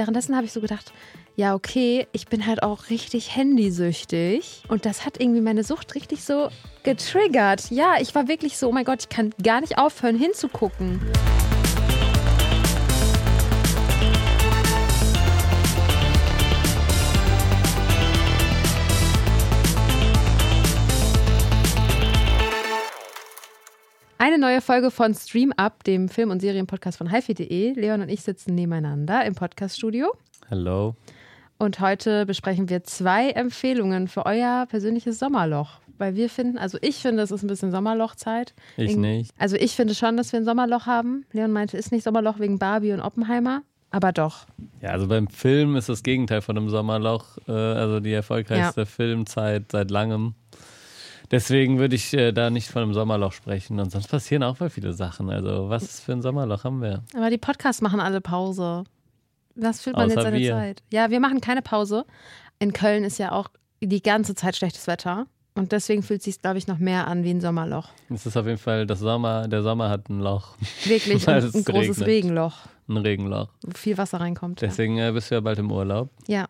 [0.00, 0.94] währenddessen habe ich so gedacht,
[1.36, 4.62] ja, okay, ich bin halt auch richtig handysüchtig.
[4.68, 6.48] Und das hat irgendwie meine Sucht richtig so
[6.84, 7.70] getriggert.
[7.70, 11.00] Ja, ich war wirklich so, oh mein Gott, ich kann gar nicht aufhören hinzugucken.
[24.22, 27.72] Eine neue Folge von Stream Up, dem Film- und Serienpodcast von hifi.de.
[27.72, 30.12] Leon und ich sitzen nebeneinander im Podcaststudio.
[30.50, 30.94] Hallo.
[31.56, 35.80] Und heute besprechen wir zwei Empfehlungen für euer persönliches Sommerloch.
[35.96, 38.52] Weil wir finden, also ich finde, es ist ein bisschen Sommerlochzeit.
[38.76, 39.32] Ich nicht.
[39.38, 41.24] Also ich finde schon, dass wir ein Sommerloch haben.
[41.32, 43.62] Leon meinte, ist nicht Sommerloch wegen Barbie und Oppenheimer.
[43.90, 44.44] Aber doch.
[44.82, 47.38] Ja, also beim Film ist das Gegenteil von einem Sommerloch.
[47.48, 48.84] Äh, also die erfolgreichste ja.
[48.84, 50.34] Filmzeit seit langem.
[51.30, 53.78] Deswegen würde ich äh, da nicht von einem Sommerloch sprechen.
[53.78, 55.30] Und sonst passieren auch voll viele Sachen.
[55.30, 57.04] Also, was für ein Sommerloch haben wir?
[57.14, 58.84] Aber die Podcasts machen alle Pause.
[59.54, 60.52] Was fühlt man Außer jetzt seine wir.
[60.52, 60.82] Zeit?
[60.92, 62.04] Ja, wir machen keine Pause.
[62.58, 63.48] In Köln ist ja auch
[63.80, 65.26] die ganze Zeit schlechtes Wetter.
[65.54, 67.88] Und deswegen fühlt es sich, glaube ich, noch mehr an wie ein Sommerloch.
[68.08, 70.56] Es ist auf jeden Fall, das Sommer, der Sommer hat ein Loch.
[70.84, 72.06] Wirklich, ein, ein großes regnet.
[72.06, 72.56] Regenloch.
[72.88, 73.48] Ein Regenloch.
[73.62, 74.62] Wo viel Wasser reinkommt.
[74.62, 75.08] Deswegen ja.
[75.08, 76.10] äh, bist du ja bald im Urlaub.
[76.26, 76.46] Ja.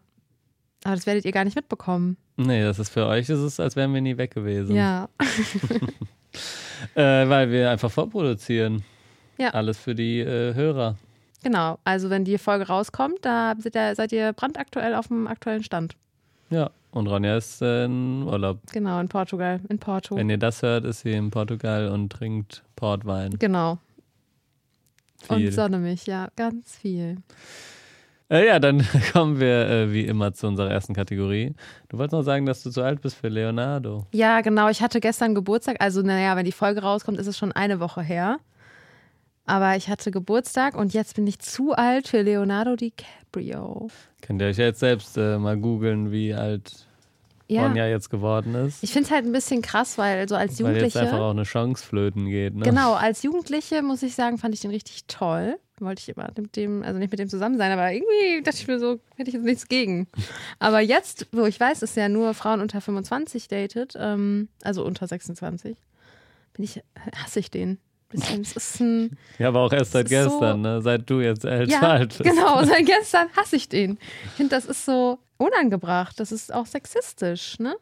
[0.85, 2.17] Aber das werdet ihr gar nicht mitbekommen.
[2.47, 4.75] Nee, das ist für euch, ist es, als wären wir nie weg gewesen.
[4.75, 5.09] Ja.
[6.95, 8.83] äh, weil wir einfach vorproduzieren.
[9.37, 9.51] Ja.
[9.51, 10.97] Alles für die äh, Hörer.
[11.43, 15.97] Genau, also wenn die Folge rauskommt, da seid ihr brandaktuell auf dem aktuellen Stand.
[16.51, 18.59] Ja, und Ronja ist äh, in Urlaub.
[18.73, 20.17] Genau, in Portugal, in Porto.
[20.17, 23.39] Wenn ihr das hört, ist sie in Portugal und trinkt Portwein.
[23.39, 23.79] Genau.
[25.29, 25.49] Viel.
[25.49, 27.19] Und sonne mich, ja, ganz viel.
[28.31, 31.55] Äh, ja, dann kommen wir äh, wie immer zu unserer ersten Kategorie.
[31.89, 34.07] Du wolltest noch sagen, dass du zu alt bist für Leonardo.
[34.13, 34.69] Ja, genau.
[34.69, 35.77] Ich hatte gestern Geburtstag.
[35.81, 38.39] Also, naja, wenn die Folge rauskommt, ist es schon eine Woche her.
[39.47, 43.89] Aber ich hatte Geburtstag und jetzt bin ich zu alt für Leonardo DiCaprio.
[44.23, 46.87] Könnt ihr euch jetzt selbst äh, mal googeln, wie alt
[47.51, 47.67] ja.
[47.67, 48.83] Ronja jetzt geworden ist.
[48.83, 50.95] Ich finde es halt ein bisschen krass, weil so als Jugendliche.
[50.95, 52.55] Weil jetzt einfach auch eine Chance flöten geht.
[52.55, 52.65] Ne?
[52.65, 55.59] Genau, als Jugendliche muss ich sagen, fand ich den richtig toll.
[55.81, 58.69] Wollte ich immer mit dem, also nicht mit dem zusammen sein, aber irgendwie dachte ich
[58.69, 60.09] mir so, hätte ich jetzt nichts gegen.
[60.59, 65.07] Aber jetzt, wo ich weiß, dass er nur Frauen unter 25 datet, ähm, also unter
[65.07, 65.79] 26,
[66.53, 66.83] bin ich,
[67.17, 67.79] hasse ich den.
[68.13, 70.83] Ein, ja, aber auch erst seit gestern, so, ne?
[70.83, 72.29] seit du jetzt älter ja, alt bist.
[72.29, 73.99] Genau, seit gestern hasse ich den.
[74.25, 76.21] Ich finde, das ist so unangebracht.
[76.21, 77.77] Das ist auch sexistisch, ne?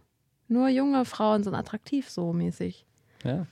[0.46, 2.86] Nur junge Frauen sind attraktiv so mäßig.
[3.24, 3.46] Ja.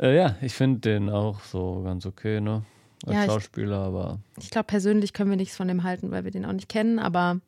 [0.00, 2.64] Äh, ja, ich finde den auch so ganz okay, ne?
[3.06, 4.18] Als ja, Schauspieler, ich, aber.
[4.38, 6.98] Ich glaube, persönlich können wir nichts von dem halten, weil wir den auch nicht kennen,
[6.98, 7.40] aber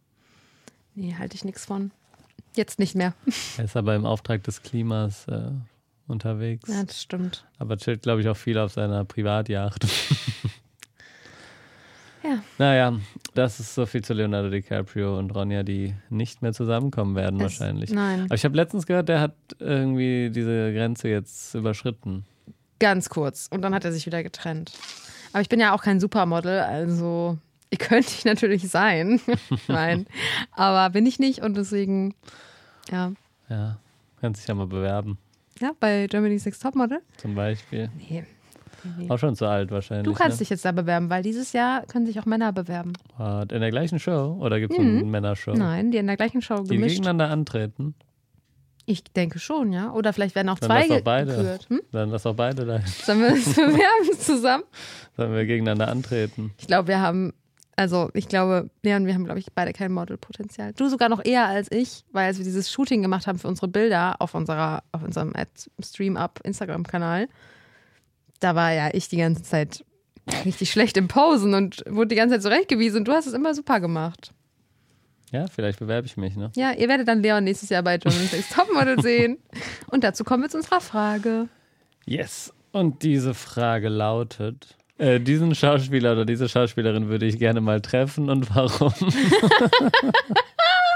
[0.95, 1.91] nee, halte ich nichts von.
[2.57, 3.15] Jetzt nicht mehr.
[3.59, 5.51] Er ist aber im Auftrag des Klimas äh,
[6.07, 6.69] unterwegs.
[6.69, 7.45] Ja, das stimmt.
[7.59, 9.85] Aber chillt, glaube ich, auch viel auf seiner Privatjacht.
[12.73, 12.91] ja.
[12.91, 13.01] Naja,
[13.35, 17.43] das ist so viel zu Leonardo DiCaprio und Ronja, die nicht mehr zusammenkommen werden, es,
[17.43, 17.91] wahrscheinlich.
[17.91, 18.25] Nein.
[18.25, 22.25] Aber ich habe letztens gehört, der hat irgendwie diese Grenze jetzt überschritten.
[22.79, 23.49] Ganz kurz.
[23.51, 24.73] Und dann hat er sich wieder getrennt.
[25.33, 27.39] Aber ich bin ja auch kein Supermodel, also
[27.71, 29.21] ihr könnt ich natürlich sein.
[29.69, 30.07] Nein.
[30.53, 32.15] Aber bin ich nicht und deswegen,
[32.91, 33.13] ja.
[33.49, 33.79] Ja,
[34.21, 35.19] kannst dich ja mal bewerben.
[35.61, 37.01] Ja, bei Germany's Next Topmodel?
[37.17, 37.91] Zum Beispiel.
[37.99, 38.25] Nee.
[38.99, 39.11] Nee.
[39.11, 40.05] Auch schon zu alt wahrscheinlich.
[40.05, 40.39] Du kannst ne?
[40.41, 42.93] dich jetzt da bewerben, weil dieses Jahr können sich auch Männer bewerben.
[43.19, 44.39] In der gleichen Show?
[44.41, 44.99] Oder gibt es mhm.
[44.99, 45.55] eine Männershow?
[45.55, 46.71] Nein, die in der gleichen Show gemischt.
[46.71, 47.95] Die gegeneinander antreten?
[48.87, 49.93] Ich denke schon, ja.
[49.93, 51.37] Oder vielleicht werden auch Dann zwei lass auch beide.
[51.37, 51.67] gekürt.
[51.71, 51.81] Hm?
[51.93, 52.81] Dann lass auch beide da.
[52.81, 54.65] Sollen wir uns bewerben zusammen?
[55.17, 56.53] Sollen wir gegeneinander antreten?
[56.59, 57.33] Ich glaube, wir haben,
[57.77, 60.75] also ich glaube, Leon, wir haben, glaube ich, beide kein Modelpotenzial.
[60.75, 63.69] Du sogar noch eher als ich, weil als wir dieses Shooting gemacht haben für unsere
[63.69, 65.33] Bilder auf unserer, auf unserem
[65.83, 67.29] Stream-Up Instagram-Kanal,
[68.45, 69.85] da war ja ich die ganze Zeit
[70.45, 73.55] richtig schlecht im Posen und wurde die ganze Zeit zurechtgewiesen und du hast es immer
[73.55, 74.33] super gemacht.
[75.33, 76.53] Ja, vielleicht bewerbe ich mich, ne?
[76.55, 79.39] Ja, ihr werdet dann Leon nächstes Jahr bei Germany's Next Topmodel sehen.
[79.91, 81.49] Und dazu kommen wir zu unserer Frage.
[82.07, 82.53] Yes.
[82.71, 88.31] Und diese Frage lautet: äh, Diesen Schauspieler oder diese Schauspielerin würde ich gerne mal treffen
[88.31, 88.93] und warum?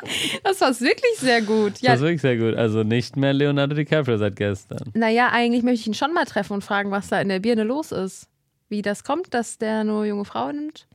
[0.45, 1.79] das war wirklich sehr gut.
[1.81, 1.93] Ja.
[1.93, 2.55] Das war wirklich sehr gut.
[2.55, 4.91] Also nicht mehr Leonardo DiCaprio seit gestern.
[4.95, 7.65] Naja, eigentlich möchte ich ihn schon mal treffen und fragen, was da in der Birne
[7.65, 8.29] los ist.
[8.69, 10.87] Wie das kommt, dass der nur junge Frauen nimmt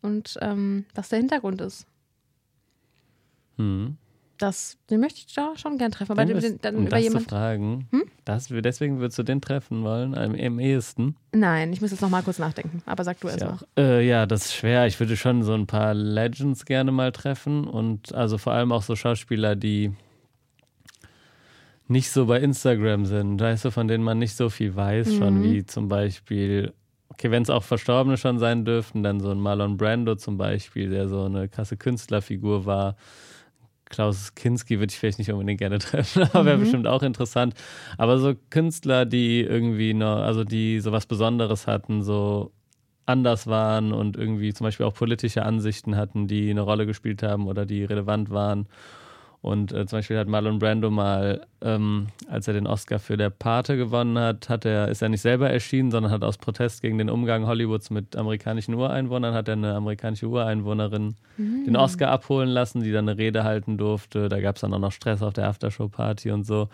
[0.00, 1.86] und ähm, was der Hintergrund ist.
[3.56, 3.96] Mhm.
[4.38, 6.12] Das, den möchte ich da schon gern treffen.
[6.12, 8.04] Aber den, den, dann um über das jemand, zu fragen, hm?
[8.24, 11.16] das, deswegen würdest du den treffen wollen, am, am ehesten?
[11.32, 12.82] Nein, ich muss jetzt noch mal kurz nachdenken.
[12.86, 13.58] Aber sag du erst ja, mal.
[13.76, 14.86] Äh, ja, das ist schwer.
[14.86, 18.82] Ich würde schon so ein paar Legends gerne mal treffen und also vor allem auch
[18.82, 19.92] so Schauspieler, die
[21.88, 25.18] nicht so bei Instagram sind, weißt du, von denen man nicht so viel weiß, mhm.
[25.18, 26.72] schon wie zum Beispiel
[27.10, 30.90] Okay, wenn es auch Verstorbene schon sein dürften, dann so ein Marlon Brando zum Beispiel,
[30.90, 32.96] der so eine krasse Künstlerfigur war.
[33.88, 36.62] Klaus Kinski würde ich vielleicht nicht unbedingt gerne treffen, aber wäre mhm.
[36.62, 37.54] bestimmt auch interessant.
[37.96, 42.52] Aber so Künstler, die irgendwie noch, also die so was Besonderes hatten, so
[43.06, 47.46] anders waren und irgendwie zum Beispiel auch politische Ansichten hatten, die eine Rolle gespielt haben
[47.46, 48.68] oder die relevant waren
[49.40, 53.30] und äh, zum Beispiel hat Marlon Brando mal, ähm, als er den Oscar für Der
[53.30, 56.98] Pate gewonnen hat, hat er, ist er nicht selber erschienen, sondern hat aus Protest gegen
[56.98, 61.64] den Umgang Hollywoods mit amerikanischen Ureinwohnern, hat er eine amerikanische Ureinwohnerin mhm.
[61.64, 64.28] den Oscar abholen lassen, die dann eine Rede halten durfte.
[64.28, 66.68] Da gab es dann auch noch Stress auf der Aftershow-Party und so.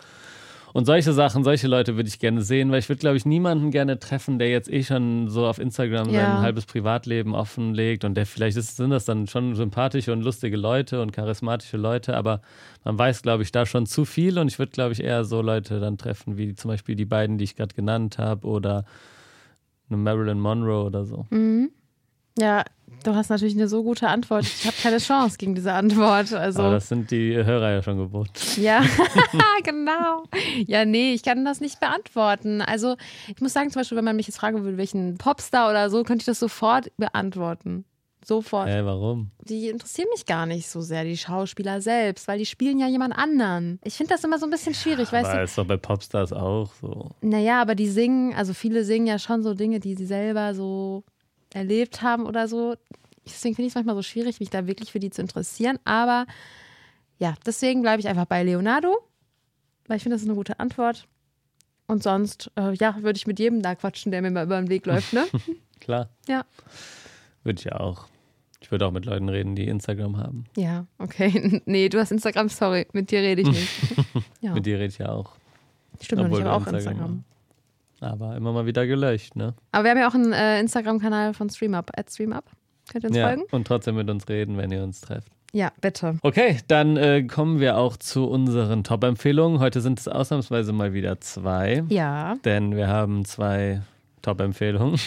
[0.75, 3.71] Und solche Sachen, solche Leute würde ich gerne sehen, weil ich würde, glaube ich, niemanden
[3.71, 6.19] gerne treffen, der jetzt eh schon so auf Instagram ja.
[6.19, 10.57] sein halbes Privatleben offenlegt und der vielleicht ist, sind das dann schon sympathische und lustige
[10.57, 12.41] Leute und charismatische Leute, aber
[12.83, 15.41] man weiß, glaube ich, da schon zu viel und ich würde, glaube ich, eher so
[15.41, 18.83] Leute dann treffen, wie zum Beispiel die beiden, die ich gerade genannt habe oder
[19.87, 21.25] eine Marilyn Monroe oder so.
[21.29, 21.71] Mhm.
[22.37, 22.63] Ja,
[23.03, 24.43] du hast natürlich eine so gute Antwort.
[24.45, 26.33] Ich habe keine Chance gegen diese Antwort.
[26.33, 26.61] Also.
[26.61, 28.57] Aber das sind die Hörer ja schon gewohnt.
[28.57, 28.83] Ja,
[29.63, 30.23] genau.
[30.65, 32.61] Ja, nee, ich kann das nicht beantworten.
[32.61, 32.95] Also,
[33.27, 36.03] ich muss sagen, zum Beispiel, wenn man mich jetzt fragen würde, welchen Popstar oder so,
[36.03, 37.85] könnte ich das sofort beantworten.
[38.25, 38.67] Sofort.
[38.67, 39.29] Hä, warum?
[39.41, 43.15] Die interessieren mich gar nicht so sehr, die Schauspieler selbst, weil die spielen ja jemand
[43.15, 43.79] anderen.
[43.83, 45.43] Ich finde das immer so ein bisschen schwierig, ja, weißt aber du?
[45.43, 47.11] ist doch bei Popstars auch so.
[47.21, 51.03] Naja, aber die singen, also viele singen ja schon so Dinge, die sie selber so
[51.55, 52.75] erlebt haben oder so.
[53.25, 55.79] Deswegen finde ich es manchmal so schwierig, mich da wirklich für die zu interessieren.
[55.85, 56.27] Aber
[57.17, 58.97] ja, deswegen bleibe ich einfach bei Leonardo,
[59.87, 61.07] weil ich finde, das ist eine gute Antwort.
[61.87, 64.69] Und sonst, äh, ja, würde ich mit jedem da quatschen, der mir mal über den
[64.69, 65.25] Weg läuft, ne?
[65.79, 66.09] Klar.
[66.27, 66.45] Ja.
[67.43, 68.07] Würde ich auch.
[68.59, 70.45] Ich würde auch mit Leuten reden, die Instagram haben.
[70.57, 71.61] Ja, okay.
[71.65, 72.87] Nee, du hast Instagram, sorry.
[72.93, 73.69] Mit dir rede ich nicht.
[74.41, 74.53] ja.
[74.53, 75.35] Mit dir rede ich ja auch.
[76.01, 76.77] Stimmt, Obwohl ich habe auch Instagram.
[76.77, 77.23] Instagram.
[78.05, 79.55] Aber immer mal wieder gelöscht, ne?
[79.71, 82.43] Aber wir haben ja auch einen äh, Instagram-Kanal von StreamUp, at StreamUp.
[82.91, 83.43] Könnt ihr uns ja, folgen?
[83.51, 85.31] Und trotzdem mit uns reden, wenn ihr uns trefft.
[85.53, 86.19] Ja, bitte.
[86.21, 89.59] Okay, dann äh, kommen wir auch zu unseren Top-Empfehlungen.
[89.59, 91.83] Heute sind es ausnahmsweise mal wieder zwei.
[91.89, 92.35] Ja.
[92.45, 93.81] Denn wir haben zwei
[94.21, 94.99] Top-Empfehlungen.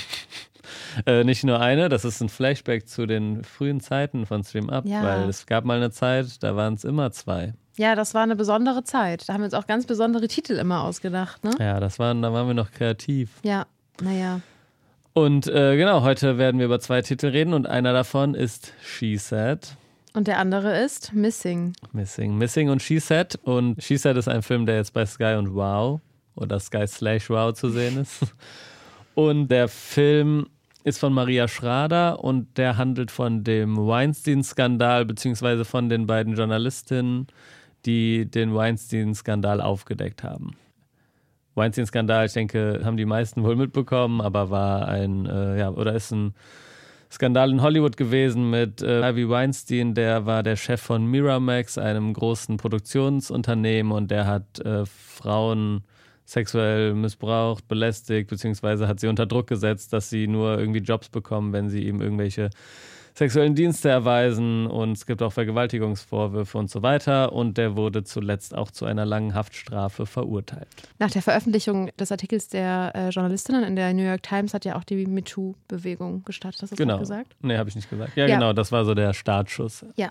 [1.07, 5.03] Äh, nicht nur eine, das ist ein Flashback zu den frühen Zeiten von StreamUp, ja.
[5.03, 7.55] weil es gab mal eine Zeit, da waren es immer zwei.
[7.77, 9.29] Ja, das war eine besondere Zeit.
[9.29, 11.53] Da haben wir uns auch ganz besondere Titel immer ausgedacht, ne?
[11.61, 13.31] Ja, das waren, da waren wir noch kreativ.
[13.45, 13.67] Ja,
[14.03, 14.41] naja.
[15.13, 19.17] Und äh, genau, heute werden wir über zwei Titel reden und einer davon ist She
[19.17, 19.77] Said.
[20.15, 21.75] Und der andere ist Missing.
[21.93, 22.37] Missing.
[22.37, 23.39] Missing und She Said.
[23.43, 26.01] Und She Said ist ein Film, der jetzt bei Sky und Wow
[26.35, 28.27] oder Sky Slash Wow zu sehen ist.
[29.15, 30.47] Und der Film
[30.89, 37.27] ist von Maria Schrader und der handelt von dem Weinstein-Skandal, beziehungsweise von den beiden Journalistinnen,
[37.87, 40.57] die den Weinstein-Skandal aufgedeckt haben.
[41.55, 46.11] Weinstein-Skandal, ich denke, haben die meisten wohl mitbekommen, aber war ein, äh, ja, oder ist
[46.11, 46.35] ein
[47.11, 52.13] Skandal in Hollywood gewesen mit äh, Harvey Weinstein, der war der Chef von Miramax, einem
[52.13, 55.85] großen Produktionsunternehmen und der hat äh, Frauen
[56.29, 61.55] sexuell missbraucht, belästigt, beziehungsweise hat sie unter Druck gesetzt, dass sie nur irgendwie Jobs bekommen,
[61.55, 62.51] wenn sie ihm irgendwelche
[63.15, 67.33] sexuellen Dienste erweisen und es gibt auch Vergewaltigungsvorwürfe und so weiter.
[67.33, 70.69] Und der wurde zuletzt auch zu einer langen Haftstrafe verurteilt.
[70.99, 74.77] Nach der Veröffentlichung des Artikels der äh, Journalistinnen in der New York Times hat ja
[74.77, 76.63] auch die MeToo-Bewegung gestartet.
[76.63, 76.99] Hast du das genau.
[76.99, 77.35] gesagt?
[77.41, 78.17] Nee, habe ich nicht gesagt.
[78.17, 79.85] Ja, ja, genau, das war so der Startschuss.
[79.97, 80.11] Ja.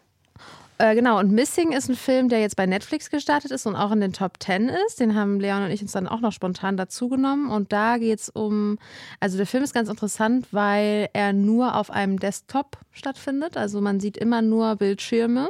[0.80, 3.92] Äh, genau, und Missing ist ein Film, der jetzt bei Netflix gestartet ist und auch
[3.92, 5.00] in den Top Ten ist.
[5.00, 7.50] Den haben Leon und ich uns dann auch noch spontan dazugenommen.
[7.50, 8.78] Und da geht es um,
[9.20, 13.58] also der Film ist ganz interessant, weil er nur auf einem Desktop stattfindet.
[13.58, 15.50] Also man sieht immer nur Bildschirme,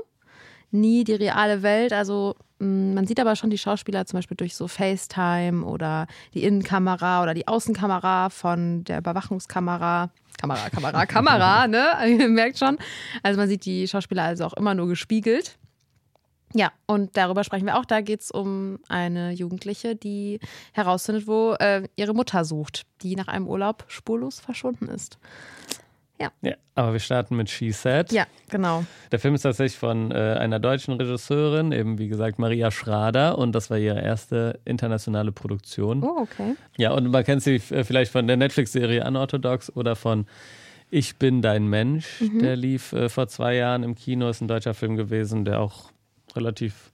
[0.72, 1.92] nie die reale Welt.
[1.92, 6.44] Also mm, man sieht aber schon die Schauspieler zum Beispiel durch so FaceTime oder die
[6.46, 10.10] Innenkamera oder die Außenkamera von der Überwachungskamera.
[10.38, 11.94] Kamera, Kamera, Kamera, ne?
[12.20, 12.78] Ihr merkt schon.
[13.24, 15.58] Also man sieht die Schauspieler also auch immer nur gespiegelt.
[16.54, 17.86] Ja, und darüber sprechen wir auch.
[17.86, 20.40] Da geht es um eine Jugendliche, die
[20.72, 25.18] herausfindet, wo äh, ihre Mutter sucht, die nach einem Urlaub spurlos verschwunden ist.
[26.20, 26.32] Ja.
[26.42, 26.56] ja.
[26.76, 28.12] Aber wir starten mit She Said.
[28.12, 28.86] Ja, genau.
[29.12, 33.54] Der Film ist tatsächlich von äh, einer deutschen Regisseurin, eben wie gesagt Maria Schrader, und
[33.54, 36.04] das war ihre erste internationale Produktion.
[36.04, 36.56] Oh, okay.
[36.78, 40.26] Ja, und man kennt sie äh, vielleicht von der Netflix-Serie Unorthodox oder von
[40.90, 42.22] Ich bin dein Mensch.
[42.22, 42.40] Mhm.
[42.40, 45.92] Der lief äh, vor zwei Jahren im Kino, ist ein deutscher Film gewesen, der auch
[46.36, 46.92] relativ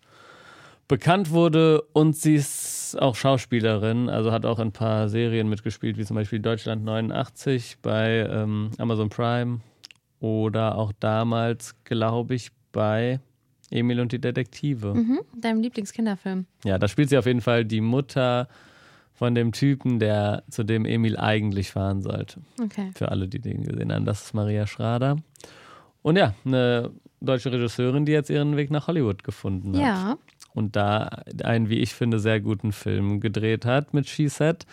[0.88, 6.06] bekannt wurde und sie ist auch Schauspielerin, also hat auch ein paar Serien mitgespielt, wie
[6.06, 9.60] zum Beispiel Deutschland 89 bei ähm, Amazon Prime
[10.20, 13.20] oder auch damals, glaube ich, bei
[13.70, 14.94] Emil und die Detektive.
[14.94, 16.46] Mhm, deinem Lieblingskinderfilm.
[16.64, 18.48] Ja, da spielt sie auf jeden Fall die Mutter
[19.14, 22.42] von dem Typen, der zu dem Emil eigentlich fahren sollte.
[22.62, 22.92] Okay.
[22.96, 24.06] Für alle, die den gesehen haben.
[24.06, 25.18] Das ist Maria Schrader.
[26.02, 29.82] Und ja, eine deutsche Regisseurin, die jetzt ihren Weg nach Hollywood gefunden hat.
[29.82, 30.18] Ja.
[30.54, 34.66] Und da einen, wie ich finde, sehr guten Film gedreht hat mit She Said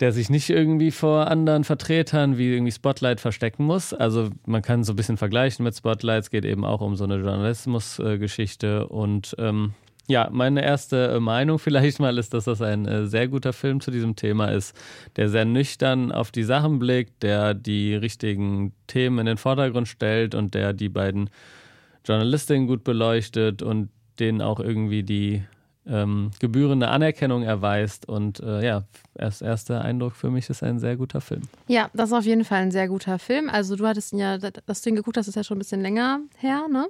[0.00, 3.92] der sich nicht irgendwie vor anderen Vertretern wie irgendwie Spotlight verstecken muss.
[3.92, 6.22] Also man kann so ein bisschen vergleichen mit Spotlight.
[6.22, 8.86] Es geht eben auch um so eine Journalismusgeschichte.
[8.86, 9.72] und ähm,
[10.10, 13.80] ja, meine erste äh, Meinung vielleicht mal ist, dass das ein äh, sehr guter Film
[13.80, 14.74] zu diesem Thema ist,
[15.16, 20.34] der sehr nüchtern auf die Sachen blickt, der die richtigen Themen in den Vordergrund stellt
[20.34, 21.28] und der die beiden
[22.06, 23.90] Journalistinnen gut beleuchtet und
[24.20, 25.42] denen auch irgendwie die
[25.88, 28.08] ähm, gebührende Anerkennung erweist.
[28.08, 28.84] Und äh, ja,
[29.14, 31.42] erst erster Eindruck für mich ist ein sehr guter Film.
[31.66, 33.48] Ja, das ist auf jeden Fall ein sehr guter Film.
[33.48, 36.20] Also du hattest ihn ja, das Ding geguckt, das ist ja schon ein bisschen länger
[36.36, 36.88] her, ne?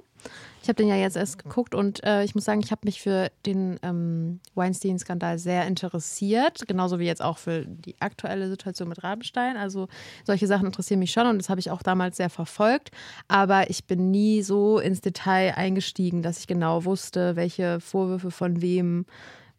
[0.61, 3.01] Ich habe den ja jetzt erst geguckt und äh, ich muss sagen, ich habe mich
[3.01, 9.01] für den ähm, Weinstein-Skandal sehr interessiert, genauso wie jetzt auch für die aktuelle Situation mit
[9.01, 9.55] Rabenstein.
[9.55, 9.87] Also
[10.25, 12.91] solche Sachen interessieren mich schon und das habe ich auch damals sehr verfolgt.
[13.29, 18.61] Aber ich bin nie so ins Detail eingestiegen, dass ich genau wusste, welche Vorwürfe von
[18.61, 19.05] wem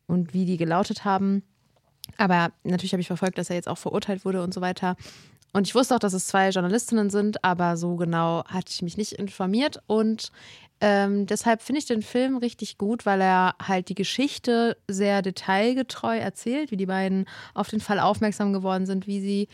[0.07, 1.43] und wie die gelautet haben.
[2.19, 4.97] Aber natürlich habe ich verfolgt, dass er jetzt auch verurteilt wurde und so weiter.
[5.53, 8.97] Und ich wusste auch, dass es zwei Journalistinnen sind, aber so genau hatte ich mich
[8.97, 9.83] nicht informiert.
[9.87, 10.31] Und
[10.81, 16.17] ähm, deshalb finde ich den Film richtig gut, weil er halt die Geschichte sehr detailgetreu
[16.17, 19.49] erzählt, wie die beiden auf den Fall aufmerksam geworden sind, wie sie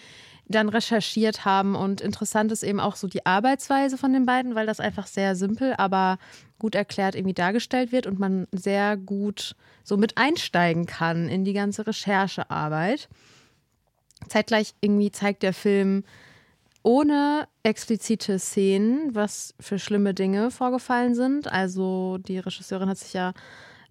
[0.48, 1.74] dann recherchiert haben.
[1.74, 5.34] Und interessant ist eben auch so die Arbeitsweise von den beiden, weil das einfach sehr
[5.34, 6.18] simpel, aber
[6.58, 11.52] gut erklärt irgendwie dargestellt wird und man sehr gut so mit einsteigen kann in die
[11.52, 13.08] ganze Recherchearbeit.
[14.28, 16.04] Zeitgleich irgendwie zeigt der Film
[16.82, 21.50] ohne explizite Szenen, was für schlimme Dinge vorgefallen sind.
[21.50, 23.32] Also die Regisseurin hat sich ja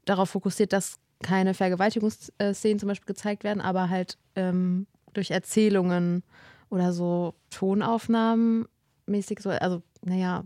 [0.06, 6.24] darauf fokussiert, dass keine Vergewaltigungsszenen zum Beispiel gezeigt werden, aber halt ähm, durch Erzählungen
[6.70, 8.68] oder so Tonaufnahmen
[9.08, 10.46] mäßig so, also naja,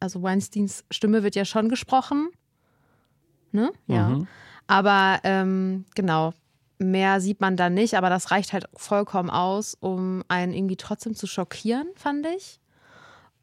[0.00, 2.30] also Weinsteins Stimme wird ja schon gesprochen,
[3.52, 3.72] ne?
[3.86, 4.10] Ja.
[4.10, 4.28] Mhm.
[4.66, 6.34] Aber ähm, genau,
[6.78, 11.14] mehr sieht man da nicht, aber das reicht halt vollkommen aus, um einen irgendwie trotzdem
[11.14, 12.60] zu schockieren, fand ich.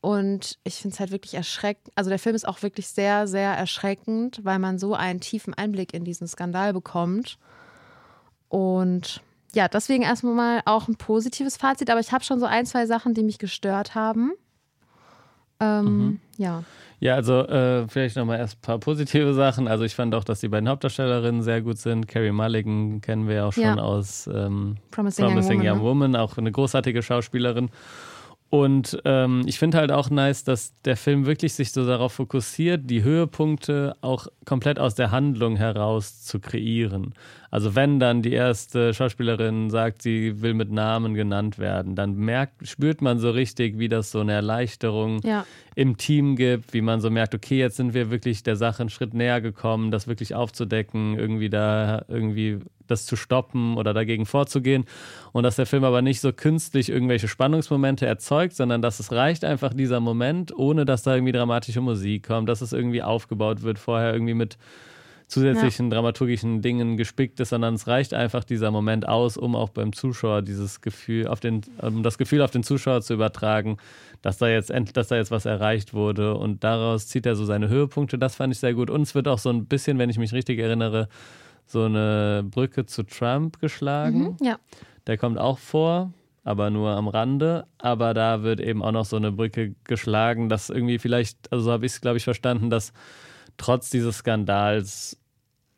[0.02, 1.92] Und ich finde es halt wirklich erschreckend.
[1.96, 5.94] Also der Film ist auch wirklich sehr, sehr erschreckend, weil man so einen tiefen Einblick
[5.94, 7.40] in diesen Skandal bekommt.
[8.48, 9.22] Und
[9.54, 12.86] ja, deswegen erstmal mal auch ein positives Fazit, aber ich habe schon so ein, zwei
[12.86, 14.34] Sachen, die mich gestört haben.
[15.60, 16.20] Ähm, mhm.
[16.38, 16.64] Ja.
[17.00, 19.68] Ja, also äh, vielleicht nochmal erst ein paar positive Sachen.
[19.68, 22.08] Also ich fand auch, dass die beiden Hauptdarstellerinnen sehr gut sind.
[22.08, 23.76] Carrie Mulligan kennen wir ja auch schon ja.
[23.76, 27.70] aus ähm, Promising, Promising, Young, Woman, Young Woman, auch eine großartige Schauspielerin.
[28.56, 32.90] Und ähm, ich finde halt auch nice, dass der Film wirklich sich so darauf fokussiert,
[32.90, 37.14] die Höhepunkte auch komplett aus der Handlung heraus zu kreieren.
[37.52, 42.66] Also wenn dann die erste Schauspielerin sagt, sie will mit Namen genannt werden, dann merkt,
[42.66, 45.46] spürt man so richtig, wie das so eine Erleichterung ja.
[45.76, 48.90] im Team gibt, wie man so merkt, okay, jetzt sind wir wirklich der Sache einen
[48.90, 54.86] Schritt näher gekommen, das wirklich aufzudecken, irgendwie da irgendwie das zu stoppen oder dagegen vorzugehen.
[55.32, 59.44] Und dass der Film aber nicht so künstlich irgendwelche Spannungsmomente erzeugt, sondern dass es reicht
[59.44, 63.80] einfach dieser Moment, ohne dass da irgendwie dramatische Musik kommt, dass es irgendwie aufgebaut wird,
[63.80, 64.58] vorher irgendwie mit
[65.28, 65.96] zusätzlichen ja.
[65.96, 70.42] dramaturgischen Dingen gespickt ist, sondern es reicht einfach dieser Moment aus, um auch beim Zuschauer
[70.42, 73.78] dieses Gefühl auf den, um das Gefühl auf den Zuschauer zu übertragen,
[74.22, 77.70] dass da jetzt dass da jetzt was erreicht wurde und daraus zieht er so seine
[77.70, 78.18] Höhepunkte.
[78.18, 78.90] Das fand ich sehr gut.
[78.90, 81.10] Und es wird auch so ein bisschen, wenn ich mich richtig erinnere,
[81.66, 84.20] so eine Brücke zu Trump geschlagen.
[84.20, 84.60] Mhm, ja.
[85.08, 87.66] Der kommt auch vor, aber nur am Rande.
[87.78, 91.72] Aber da wird eben auch noch so eine Brücke geschlagen, dass irgendwie vielleicht, also so
[91.72, 92.94] habe ich es, glaube ich, verstanden, dass
[93.58, 95.20] trotz dieses Skandals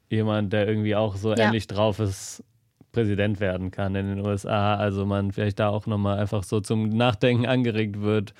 [0.09, 1.47] jemand, der irgendwie auch so ja.
[1.47, 2.43] ähnlich drauf ist,
[2.91, 4.75] Präsident werden kann in den USA.
[4.75, 8.33] Also man vielleicht da auch nochmal einfach so zum Nachdenken angeregt wird,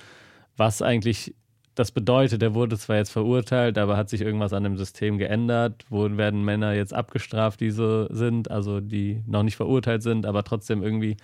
[0.56, 1.36] was eigentlich
[1.77, 2.41] das bedeutet.
[2.41, 5.86] Er wurde zwar jetzt verurteilt, aber hat sich irgendwas an dem System geändert?
[5.89, 10.43] Wo werden Männer jetzt abgestraft, die so sind, also die noch nicht verurteilt sind, aber
[10.43, 11.17] trotzdem irgendwie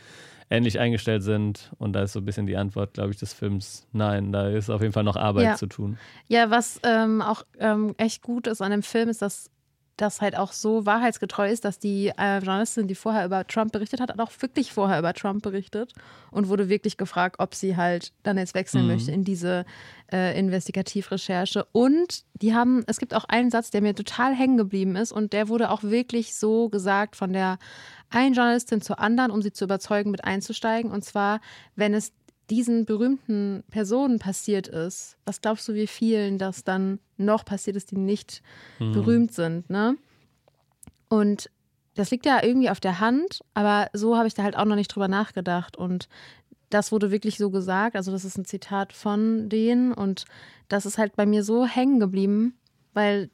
[0.51, 1.71] ähnlich eingestellt sind.
[1.79, 4.69] Und da ist so ein bisschen die Antwort, glaube ich, des Films, nein, da ist
[4.69, 5.55] auf jeden Fall noch Arbeit ja.
[5.55, 5.97] zu tun.
[6.27, 9.49] Ja, was ähm, auch ähm, echt gut ist an dem Film, ist, dass
[9.97, 13.99] das halt auch so wahrheitsgetreu ist, dass die äh, Journalistin, die vorher über Trump berichtet
[13.99, 15.93] hat, hat auch wirklich vorher über Trump berichtet
[16.31, 18.93] und wurde wirklich gefragt, ob sie halt dann jetzt wechseln mhm.
[18.93, 19.65] möchte in diese
[20.11, 21.65] äh, Investigativrecherche.
[21.71, 25.31] Und die haben, es gibt auch einen Satz, der mir total hängen geblieben ist und
[25.31, 27.59] der wurde auch wirklich so gesagt von der
[28.09, 30.91] einen Journalistin zur anderen, um sie zu überzeugen, mit einzusteigen.
[30.91, 31.39] Und zwar,
[31.75, 32.13] wenn es
[32.49, 37.91] diesen berühmten Personen passiert ist, was glaubst du, wie vielen das dann noch passiert ist,
[37.91, 38.41] die nicht
[38.79, 38.93] mhm.
[38.93, 39.95] berühmt sind, ne?
[41.09, 41.49] Und
[41.95, 44.75] das liegt ja irgendwie auf der Hand, aber so habe ich da halt auch noch
[44.75, 45.77] nicht drüber nachgedacht.
[45.77, 46.09] Und
[46.69, 47.95] das wurde wirklich so gesagt.
[47.95, 50.25] Also, das ist ein Zitat von denen und
[50.69, 52.55] das ist halt bei mir so hängen geblieben,
[52.93, 53.29] weil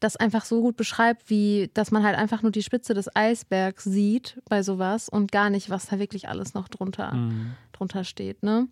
[0.00, 3.84] das einfach so gut beschreibt, wie dass man halt einfach nur die Spitze des Eisbergs
[3.84, 7.54] sieht bei sowas und gar nicht, was da wirklich alles noch drunter, mhm.
[7.72, 8.42] drunter steht.
[8.42, 8.68] Ne?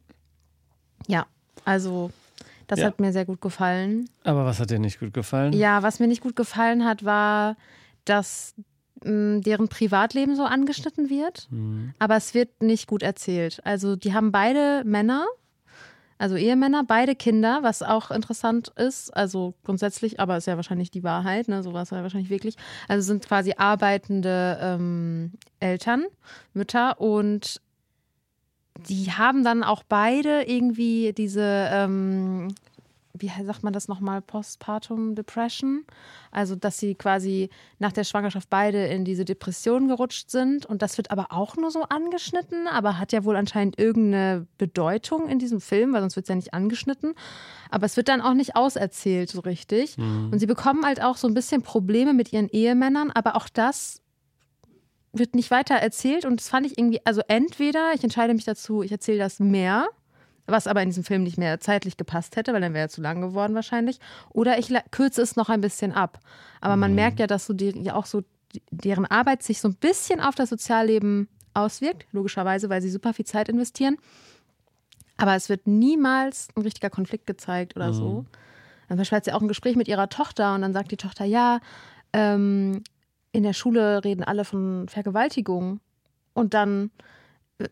[1.06, 1.26] Ja,
[1.64, 2.11] also
[2.66, 2.87] das ja.
[2.87, 4.09] hat mir sehr gut gefallen.
[4.25, 5.52] Aber was hat dir nicht gut gefallen?
[5.52, 7.56] Ja, was mir nicht gut gefallen hat, war,
[8.04, 8.54] dass
[9.04, 11.95] mh, deren Privatleben so angeschnitten wird, mhm.
[11.99, 13.61] aber es wird nicht gut erzählt.
[13.64, 15.26] Also die haben beide Männer
[16.18, 19.14] also Ehemänner, beide Kinder, was auch interessant ist.
[19.14, 21.62] Also grundsätzlich, aber ist ja wahrscheinlich die Wahrheit, ne?
[21.62, 22.56] so war es ja wahrscheinlich wirklich.
[22.88, 26.04] Also sind quasi arbeitende ähm, Eltern,
[26.54, 27.61] Mütter und
[28.88, 32.49] die haben dann auch beide irgendwie diese ähm,
[33.18, 35.85] wie sagt man das nochmal, Postpartum Depression.
[36.30, 40.66] Also, dass sie quasi nach der Schwangerschaft beide in diese Depression gerutscht sind.
[40.66, 45.28] Und das wird aber auch nur so angeschnitten, aber hat ja wohl anscheinend irgendeine Bedeutung
[45.28, 47.14] in diesem Film, weil sonst wird es ja nicht angeschnitten.
[47.70, 49.96] Aber es wird dann auch nicht auserzählt so richtig.
[49.99, 50.30] Mhm.
[50.32, 54.02] Und sie bekommen halt auch so ein bisschen Probleme mit ihren Ehemännern, aber auch das
[55.18, 58.82] wird nicht weiter erzählt und das fand ich irgendwie, also entweder ich entscheide mich dazu,
[58.82, 59.88] ich erzähle das mehr
[60.47, 63.00] was aber in diesem Film nicht mehr zeitlich gepasst hätte, weil dann wäre er zu
[63.00, 63.99] lang geworden wahrscheinlich.
[64.31, 66.21] Oder ich kürze es noch ein bisschen ab.
[66.61, 66.97] Aber man mhm.
[66.97, 68.23] merkt ja, dass so die, ja auch so
[68.71, 73.25] deren Arbeit sich so ein bisschen auf das Sozialleben auswirkt, logischerweise, weil sie super viel
[73.25, 73.97] Zeit investieren.
[75.17, 77.95] Aber es wird niemals ein richtiger Konflikt gezeigt oder mhm.
[77.95, 78.26] so.
[78.88, 81.61] Dann hat sie auch ein Gespräch mit ihrer Tochter und dann sagt die Tochter, ja,
[82.12, 82.85] ähm,
[83.33, 85.81] in der Schule reden alle von Vergewaltigung.
[86.35, 86.91] Und dann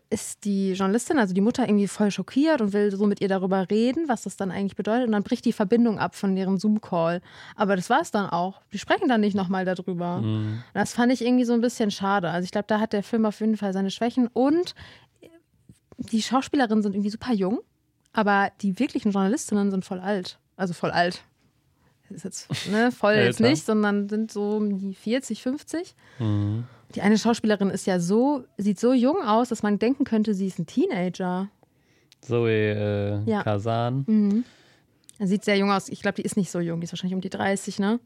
[0.09, 3.69] ist die Journalistin, also die Mutter, irgendwie voll schockiert und will so mit ihr darüber
[3.69, 5.05] reden, was das dann eigentlich bedeutet.
[5.05, 7.21] Und dann bricht die Verbindung ab von ihrem Zoom-Call.
[7.55, 8.61] Aber das war es dann auch.
[8.73, 10.21] Die sprechen dann nicht nochmal darüber.
[10.21, 10.63] Mhm.
[10.73, 12.29] Das fand ich irgendwie so ein bisschen schade.
[12.29, 14.27] Also ich glaube, da hat der Film auf jeden Fall seine Schwächen.
[14.27, 14.73] Und
[15.97, 17.59] die Schauspielerinnen sind irgendwie super jung,
[18.11, 20.39] aber die wirklichen Journalistinnen sind voll alt.
[20.57, 21.23] Also voll alt.
[22.09, 25.95] Das ist jetzt ne, voll jetzt nicht, sondern sind so um die 40, 50.
[26.19, 26.65] Mhm.
[26.93, 30.47] Die eine Schauspielerin ist ja so, sieht so jung aus, dass man denken könnte, sie
[30.47, 31.49] ist ein Teenager.
[32.21, 33.43] Zoe äh, ja.
[33.43, 34.05] Kazan.
[34.07, 34.45] Mhm.
[35.19, 35.89] Sieht sehr jung aus.
[35.89, 36.79] Ich glaube, die ist nicht so jung.
[36.79, 37.99] Die ist wahrscheinlich um die 30, ne?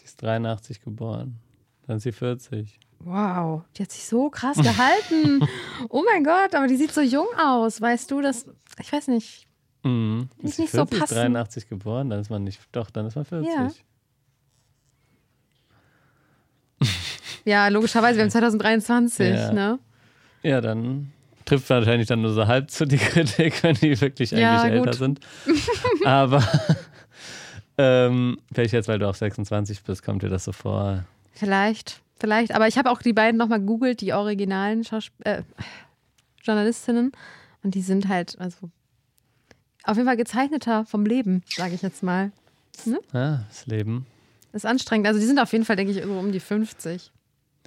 [0.00, 1.38] Die ist 83 geboren.
[1.86, 2.78] Dann ist sie 40.
[3.00, 5.46] Wow, die hat sich so krass gehalten.
[5.90, 7.80] oh mein Gott, aber die sieht so jung aus.
[7.80, 8.46] Weißt du, das,
[8.80, 9.45] ich weiß nicht.
[9.82, 10.28] Mhm.
[10.42, 11.20] Ist nicht 40, so passend.
[11.20, 13.52] 83 geboren, dann ist man nicht, doch, dann ist man 40.
[13.52, 13.70] Ja.
[17.46, 19.52] Ja, logischerweise, wir haben 2023, ja.
[19.52, 19.78] ne?
[20.42, 21.12] Ja, dann
[21.44, 24.92] trifft wahrscheinlich dann nur so halb zu die Kritik, wenn die wirklich eigentlich ja, älter
[24.92, 25.20] sind.
[26.04, 26.42] Aber
[27.78, 31.04] ähm, vielleicht jetzt, weil du auch 26 bist, kommt dir das so vor.
[31.32, 32.52] Vielleicht, vielleicht.
[32.52, 35.42] Aber ich habe auch die beiden nochmal googelt, die originalen Schausp äh,
[36.42, 37.12] Journalistinnen.
[37.62, 38.70] Und die sind halt, also
[39.86, 42.32] auf jeden Fall gezeichneter vom Leben, sage ich jetzt mal.
[42.84, 42.98] Ne?
[43.12, 44.06] Ja, das Leben.
[44.52, 45.06] ist anstrengend.
[45.06, 47.10] Also die sind auf jeden Fall, denke ich, so um die 50.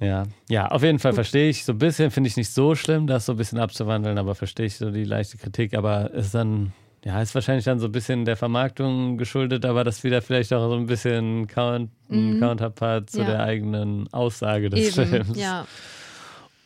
[0.00, 3.06] Ja, ja, auf jeden Fall verstehe ich so ein bisschen, finde ich nicht so schlimm,
[3.06, 6.72] das so ein bisschen abzuwandeln, aber verstehe ich so die leichte Kritik, aber ist dann,
[7.04, 10.70] ja, ist wahrscheinlich dann so ein bisschen der Vermarktung geschuldet, aber das wieder vielleicht auch
[10.70, 12.40] so ein bisschen Count, mhm.
[12.40, 13.26] Counterpart zu ja.
[13.26, 15.38] der eigenen Aussage des Eben, Films.
[15.38, 15.66] Ja.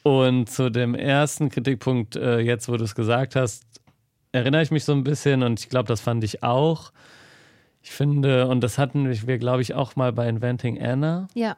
[0.05, 3.65] Und zu dem ersten Kritikpunkt, äh, jetzt wo du es gesagt hast,
[4.35, 6.93] erinnere ich mich so ein bisschen und ich glaube, das fand ich auch.
[7.83, 11.29] Ich finde, und das hatten wir, glaube ich, auch mal bei Inventing Anna.
[11.35, 11.57] Ja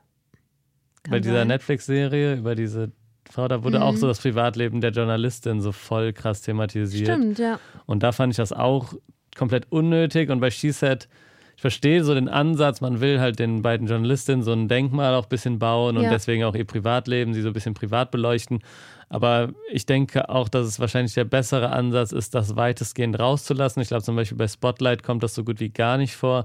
[1.10, 2.92] bei dieser Netflix-Serie über diese
[3.30, 3.84] Frau, da wurde mhm.
[3.84, 7.08] auch so das Privatleben der Journalistin so voll krass thematisiert.
[7.08, 7.58] Stimmt, ja.
[7.86, 8.94] Und da fand ich das auch
[9.36, 10.30] komplett unnötig.
[10.30, 11.08] Und bei She Said,
[11.56, 15.24] ich verstehe so den Ansatz, man will halt den beiden Journalistinnen so ein Denkmal auch
[15.24, 16.10] ein bisschen bauen und ja.
[16.10, 18.60] deswegen auch ihr Privatleben, sie so ein bisschen privat beleuchten.
[19.08, 23.80] Aber ich denke auch, dass es wahrscheinlich der bessere Ansatz ist, das weitestgehend rauszulassen.
[23.80, 26.44] Ich glaube zum Beispiel bei Spotlight kommt das so gut wie gar nicht vor.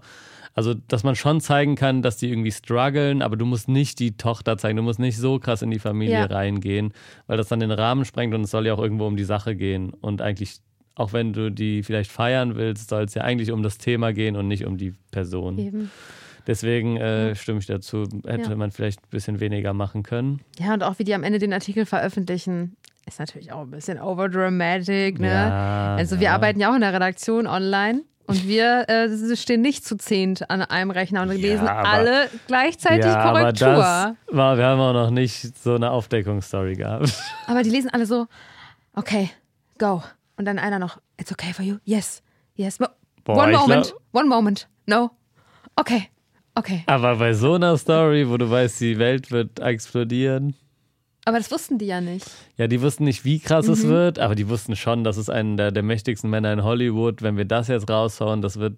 [0.53, 4.15] Also, dass man schon zeigen kann, dass die irgendwie strugglen, aber du musst nicht die
[4.15, 6.25] Tochter zeigen, du musst nicht so krass in die Familie ja.
[6.25, 6.93] reingehen,
[7.27, 9.55] weil das dann den Rahmen sprengt und es soll ja auch irgendwo um die Sache
[9.55, 9.91] gehen.
[10.01, 10.59] Und eigentlich,
[10.95, 14.35] auch wenn du die vielleicht feiern willst, soll es ja eigentlich um das Thema gehen
[14.35, 15.57] und nicht um die Person.
[15.57, 15.91] Eben.
[16.47, 18.55] Deswegen äh, stimme ich dazu, hätte ja.
[18.55, 20.41] man vielleicht ein bisschen weniger machen können.
[20.59, 22.75] Ja, und auch wie die am Ende den Artikel veröffentlichen,
[23.05, 25.19] ist natürlich auch ein bisschen overdramatic.
[25.19, 25.27] Ne?
[25.27, 29.85] Ja, also wir arbeiten ja auch in der Redaktion online und wir äh, stehen nicht
[29.85, 33.67] zu zehnt an einem Rechner und lesen aber, alle gleichzeitig Korrektur.
[33.67, 37.13] Aber das war, wir haben auch noch nicht so eine Aufdeckungsstory gehabt.
[37.47, 38.27] Aber die lesen alle so,
[38.95, 39.29] okay,
[39.77, 40.01] go.
[40.37, 41.77] Und dann einer noch, it's okay for you?
[41.83, 42.23] Yes,
[42.55, 42.77] yes.
[42.77, 44.67] Boah, one moment, one moment.
[44.87, 45.11] No.
[45.75, 46.09] Okay,
[46.55, 46.83] Okay.
[46.85, 50.55] Aber bei so einer Story, wo du weißt, die Welt wird explodieren.
[51.23, 52.29] Aber das wussten die ja nicht.
[52.57, 53.73] Ja, die wussten nicht, wie krass mhm.
[53.73, 57.21] es wird, aber die wussten schon, dass es einen der, der mächtigsten Männer in Hollywood,
[57.21, 58.77] wenn wir das jetzt raushauen, das wird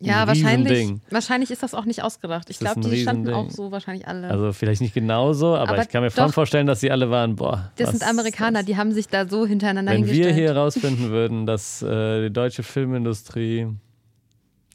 [0.00, 2.50] ja, wahrscheinlich, wahrscheinlich ist das auch nicht ausgedacht.
[2.50, 4.30] Ich glaube, die standen auch so wahrscheinlich alle.
[4.30, 7.36] Also vielleicht nicht genauso, aber, aber ich kann mir doch, vorstellen, dass sie alle waren,
[7.36, 7.72] boah.
[7.76, 10.28] Das sind Amerikaner, die haben sich da so hintereinander Wenn hingestellt.
[10.28, 13.68] wir hier herausfinden würden, dass äh, die deutsche Filmindustrie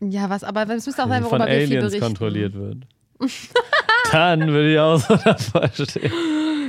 [0.09, 2.85] ja, was, aber es müsste auch sein, worüber von wir Aliens kontrolliert wird.
[4.11, 6.11] Dann würde ich auch so davor stehen.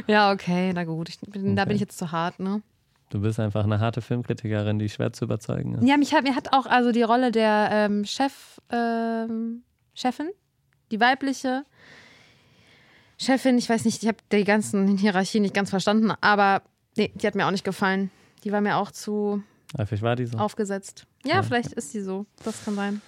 [0.06, 1.08] Ja, okay, na gut.
[1.08, 1.54] Ich, okay.
[1.54, 2.62] Da bin ich jetzt zu hart, ne?
[3.14, 5.86] Du bist einfach eine harte Filmkritikerin, die schwer zu überzeugen ist.
[5.86, 9.62] Ja, mich hat, mir hat auch also die Rolle der ähm, Chef, ähm,
[9.94, 10.30] Chefin,
[10.90, 11.64] die weibliche
[13.16, 16.62] Chefin, ich weiß nicht, ich habe die ganzen Hierarchien nicht ganz verstanden, aber
[16.96, 18.10] nee, die hat mir auch nicht gefallen.
[18.42, 19.44] Die war mir auch zu
[19.78, 20.36] ja, vielleicht war die so.
[20.36, 21.06] aufgesetzt.
[21.24, 22.26] Ja, ja, vielleicht ist sie so.
[22.42, 23.00] Das kann sein.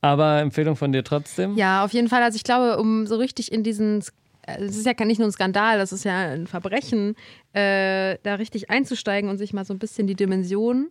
[0.00, 1.56] Aber Empfehlung von dir trotzdem?
[1.56, 2.24] Ja, auf jeden Fall.
[2.24, 4.02] Also ich glaube, um so richtig in diesen
[4.46, 7.14] es ist ja nicht nur ein Skandal, das ist ja ein Verbrechen,
[7.52, 10.90] äh, da richtig einzusteigen und sich mal so ein bisschen die Dimension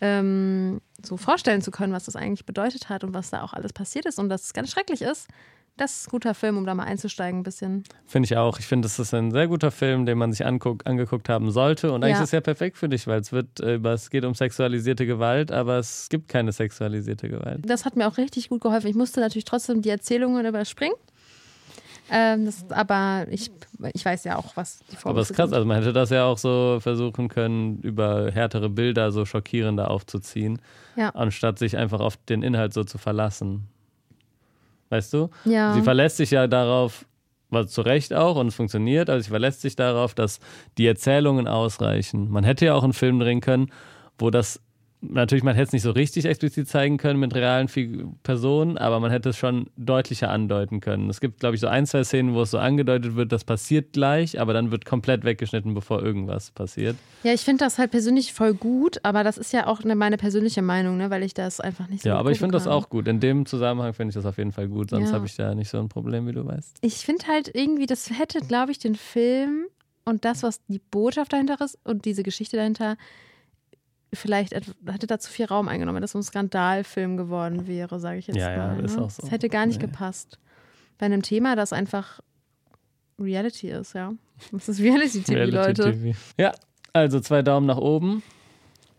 [0.00, 3.72] ähm, so vorstellen zu können, was das eigentlich bedeutet hat und was da auch alles
[3.72, 5.28] passiert ist und dass es ganz schrecklich ist.
[5.76, 7.84] Das ist ein guter Film, um da mal einzusteigen ein bisschen.
[8.04, 8.58] Finde ich auch.
[8.58, 11.92] Ich finde, das ist ein sehr guter Film, den man sich anguck, angeguckt haben sollte.
[11.92, 12.22] Und eigentlich ja.
[12.24, 15.52] ist es ja perfekt für dich, weil es wird, äh, es geht um sexualisierte Gewalt,
[15.52, 17.60] aber es gibt keine sexualisierte Gewalt.
[17.64, 18.88] Das hat mir auch richtig gut geholfen.
[18.88, 20.96] Ich musste natürlich trotzdem die Erzählungen überspringen.
[22.10, 23.50] Ähm, das, aber ich,
[23.92, 25.56] ich weiß ja auch, was die Vorwürfe Aber es ist krass, sind.
[25.56, 30.60] also man hätte das ja auch so versuchen können, über härtere Bilder so schockierender aufzuziehen,
[30.96, 31.10] ja.
[31.10, 33.68] anstatt sich einfach auf den Inhalt so zu verlassen.
[34.90, 35.30] Weißt du?
[35.44, 35.74] Ja.
[35.74, 37.04] Sie verlässt sich ja darauf,
[37.50, 40.40] was zu Recht auch und es funktioniert, aber sie verlässt sich darauf, dass
[40.76, 42.30] die Erzählungen ausreichen.
[42.30, 43.70] Man hätte ja auch einen Film drehen können,
[44.18, 44.60] wo das
[45.00, 47.68] natürlich, man hätte es nicht so richtig explizit zeigen können mit realen
[48.22, 51.08] Personen, aber man hätte es schon deutlicher andeuten können.
[51.08, 53.92] Es gibt, glaube ich, so ein, zwei Szenen, wo es so angedeutet wird, das passiert
[53.92, 56.96] gleich, aber dann wird komplett weggeschnitten, bevor irgendwas passiert.
[57.22, 60.16] Ja, ich finde das halt persönlich voll gut, aber das ist ja auch eine, meine
[60.16, 62.88] persönliche Meinung, ne, weil ich das einfach nicht so Ja, aber ich finde das auch
[62.88, 63.08] gut.
[63.08, 65.14] In dem Zusammenhang finde ich das auf jeden Fall gut, sonst ja.
[65.14, 66.78] habe ich da nicht so ein Problem, wie du weißt.
[66.80, 69.66] Ich finde halt irgendwie, das hätte, glaube ich, den Film
[70.04, 72.96] und das, was die Botschaft dahinter ist und diese Geschichte dahinter,
[74.12, 78.18] vielleicht hätte da zu viel Raum eingenommen, wenn das so ein Skandalfilm geworden wäre, sage
[78.18, 78.78] ich jetzt ja, mal.
[78.78, 79.02] Ja, ist ne?
[79.02, 79.22] auch so.
[79.22, 79.86] Das hätte gar nicht nee.
[79.86, 80.38] gepasst.
[80.98, 82.20] Bei einem Thema, das einfach
[83.18, 84.12] Reality ist, ja.
[84.52, 85.92] Das ist Reality-TV, Reality Leute.
[85.92, 86.18] TV.
[86.38, 86.52] Ja,
[86.92, 88.22] also zwei Daumen nach oben.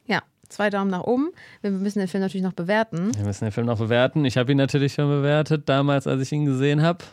[0.06, 1.30] Ja, zwei Daumen nach oben.
[1.62, 3.12] Wir müssen den Film natürlich noch bewerten.
[3.16, 4.26] Wir müssen den Film noch bewerten.
[4.26, 7.06] Ich habe ihn natürlich schon bewertet, damals, als ich ihn gesehen habe.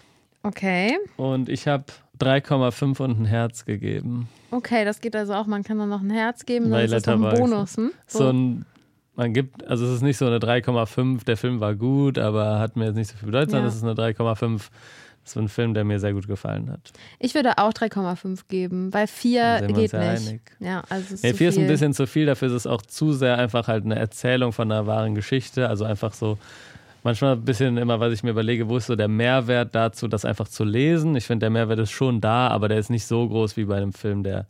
[0.43, 0.99] Okay.
[1.17, 1.85] Und ich habe
[2.19, 4.29] 3,5 und ein Herz gegeben.
[4.51, 5.47] Okay, das geht also auch.
[5.47, 7.77] Man kann dann noch ein Herz geben, dann ist das ein Bonus.
[7.77, 7.93] Hm?
[8.07, 8.19] So.
[8.19, 8.65] so ein,
[9.15, 12.77] man gibt, also es ist nicht so eine 3,5, der Film war gut, aber hat
[12.77, 14.63] mir jetzt nicht so viel bedeutet, sondern es ist eine 3,5.
[15.25, 16.93] Das ist ein Film, der mir sehr gut gefallen hat.
[17.19, 19.95] Ich würde auch 3,5 geben, weil 4 geht nicht.
[19.95, 20.41] Einig.
[20.61, 23.13] Ja, also ist nee, 4 ist ein bisschen zu viel, dafür ist es auch zu
[23.13, 26.39] sehr einfach halt eine Erzählung von einer wahren Geschichte, also einfach so
[27.07, 30.25] manchmal ein bisschen immer, was ich mir überlege, wo ist so der Mehrwert dazu, das
[30.25, 31.15] einfach zu lesen.
[31.15, 33.77] Ich finde, der Mehrwert ist schon da, aber der ist nicht so groß wie bei
[33.77, 34.47] einem Film, der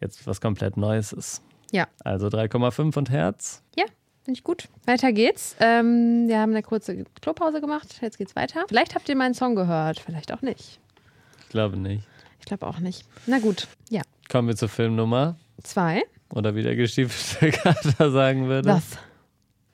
[0.00, 1.42] jetzt was komplett Neues ist.
[1.70, 1.86] Ja.
[2.02, 3.62] Also 3,5 und Herz.
[3.76, 3.84] Ja,
[4.22, 4.68] finde ich gut.
[4.86, 5.54] Weiter geht's.
[5.60, 7.98] Ähm, wir haben eine kurze Klopause gemacht.
[8.00, 8.64] Jetzt geht's weiter.
[8.66, 10.80] Vielleicht habt ihr meinen Song gehört, vielleicht auch nicht.
[11.42, 12.02] Ich glaube nicht.
[12.40, 13.04] Ich glaube auch nicht.
[13.26, 14.00] Na gut, ja.
[14.30, 15.36] Kommen wir zur Filmnummer.
[15.62, 16.02] Zwei.
[16.32, 18.70] Oder wie der gestiefelte Kater sagen würde.
[18.70, 18.96] Was?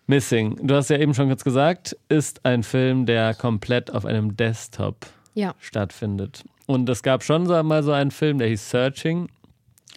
[0.07, 4.37] Missing, du hast ja eben schon kurz gesagt, ist ein Film, der komplett auf einem
[4.37, 5.55] Desktop ja.
[5.59, 6.45] stattfindet.
[6.67, 9.29] Und es gab schon so mal so einen Film, der hieß Searching.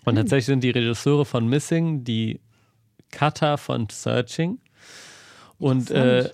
[0.05, 0.15] Und hm.
[0.15, 2.39] tatsächlich sind die Regisseure von Missing die
[3.11, 4.59] Cutter von Searching.
[5.59, 6.29] Und äh,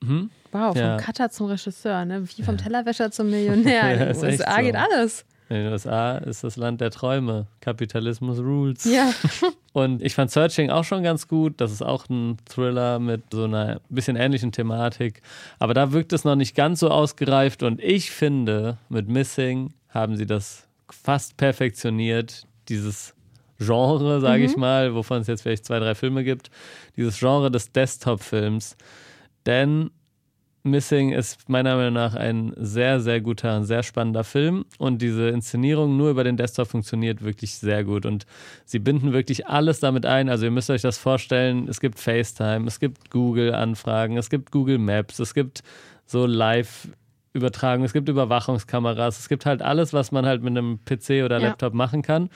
[0.00, 0.30] hm?
[0.52, 0.96] Wow, vom ja.
[0.98, 2.24] Cutter zum Regisseur, ne?
[2.28, 3.92] Wie vom Tellerwäscher zum Millionär.
[3.92, 4.62] In den USA so.
[4.62, 5.24] geht alles.
[5.54, 7.46] In den USA ist das Land der Träume.
[7.60, 8.84] Kapitalismus rules.
[8.84, 9.12] Ja.
[9.72, 11.60] Und ich fand Searching auch schon ganz gut.
[11.60, 15.22] Das ist auch ein Thriller mit so einer bisschen ähnlichen Thematik.
[15.60, 17.62] Aber da wirkt es noch nicht ganz so ausgereift.
[17.62, 22.48] Und ich finde, mit Missing haben sie das fast perfektioniert.
[22.68, 23.14] Dieses
[23.58, 24.48] Genre, sage mhm.
[24.48, 26.50] ich mal, wovon es jetzt vielleicht zwei, drei Filme gibt.
[26.96, 28.76] Dieses Genre des Desktop-Films.
[29.46, 29.90] Denn
[30.64, 34.64] Missing ist meiner Meinung nach ein sehr, sehr guter, sehr spannender Film.
[34.78, 38.06] Und diese Inszenierung nur über den Desktop funktioniert wirklich sehr gut.
[38.06, 38.24] Und
[38.64, 40.30] sie binden wirklich alles damit ein.
[40.30, 44.78] Also ihr müsst euch das vorstellen, es gibt FaceTime, es gibt Google-Anfragen, es gibt Google
[44.78, 45.62] Maps, es gibt
[46.06, 46.88] so Live-
[47.34, 51.40] Übertragung, es gibt Überwachungskameras, es gibt halt alles, was man halt mit einem PC oder
[51.40, 51.76] Laptop ja.
[51.76, 52.30] machen kann.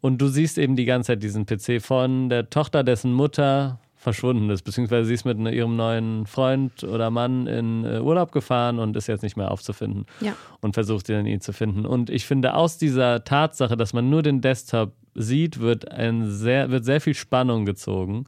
[0.00, 4.48] Und du siehst eben die ganze Zeit diesen PC von der Tochter, dessen Mutter verschwunden
[4.48, 8.78] ist, beziehungsweise sie ist mit ne, ihrem neuen Freund oder Mann in äh, Urlaub gefahren
[8.78, 10.32] und ist jetzt nicht mehr aufzufinden Ja.
[10.62, 11.84] und versucht ihn ihn zu finden.
[11.84, 16.70] Und ich finde, aus dieser Tatsache, dass man nur den Desktop sieht, wird, ein sehr,
[16.70, 18.24] wird sehr viel Spannung gezogen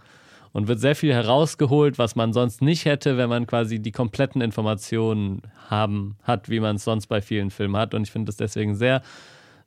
[0.53, 4.43] und wird sehr viel herausgeholt, was man sonst nicht hätte, wenn man quasi die kompletten
[4.43, 7.95] Informationen haben hat, wie man es sonst bei vielen Filmen hat.
[7.95, 9.01] Und ich finde das deswegen sehr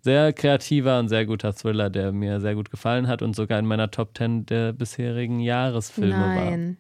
[0.06, 3.66] sehr kreativer und sehr guter Thriller, der mir sehr gut gefallen hat und sogar in
[3.66, 6.36] meiner Top 10 der bisherigen Jahresfilme war.
[6.36, 6.78] Nein.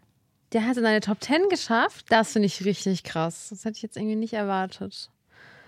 [0.54, 2.06] Der hat in eine Top 10 geschafft.
[2.10, 3.48] Das finde ich richtig krass.
[3.50, 5.10] Das hätte ich jetzt irgendwie nicht erwartet.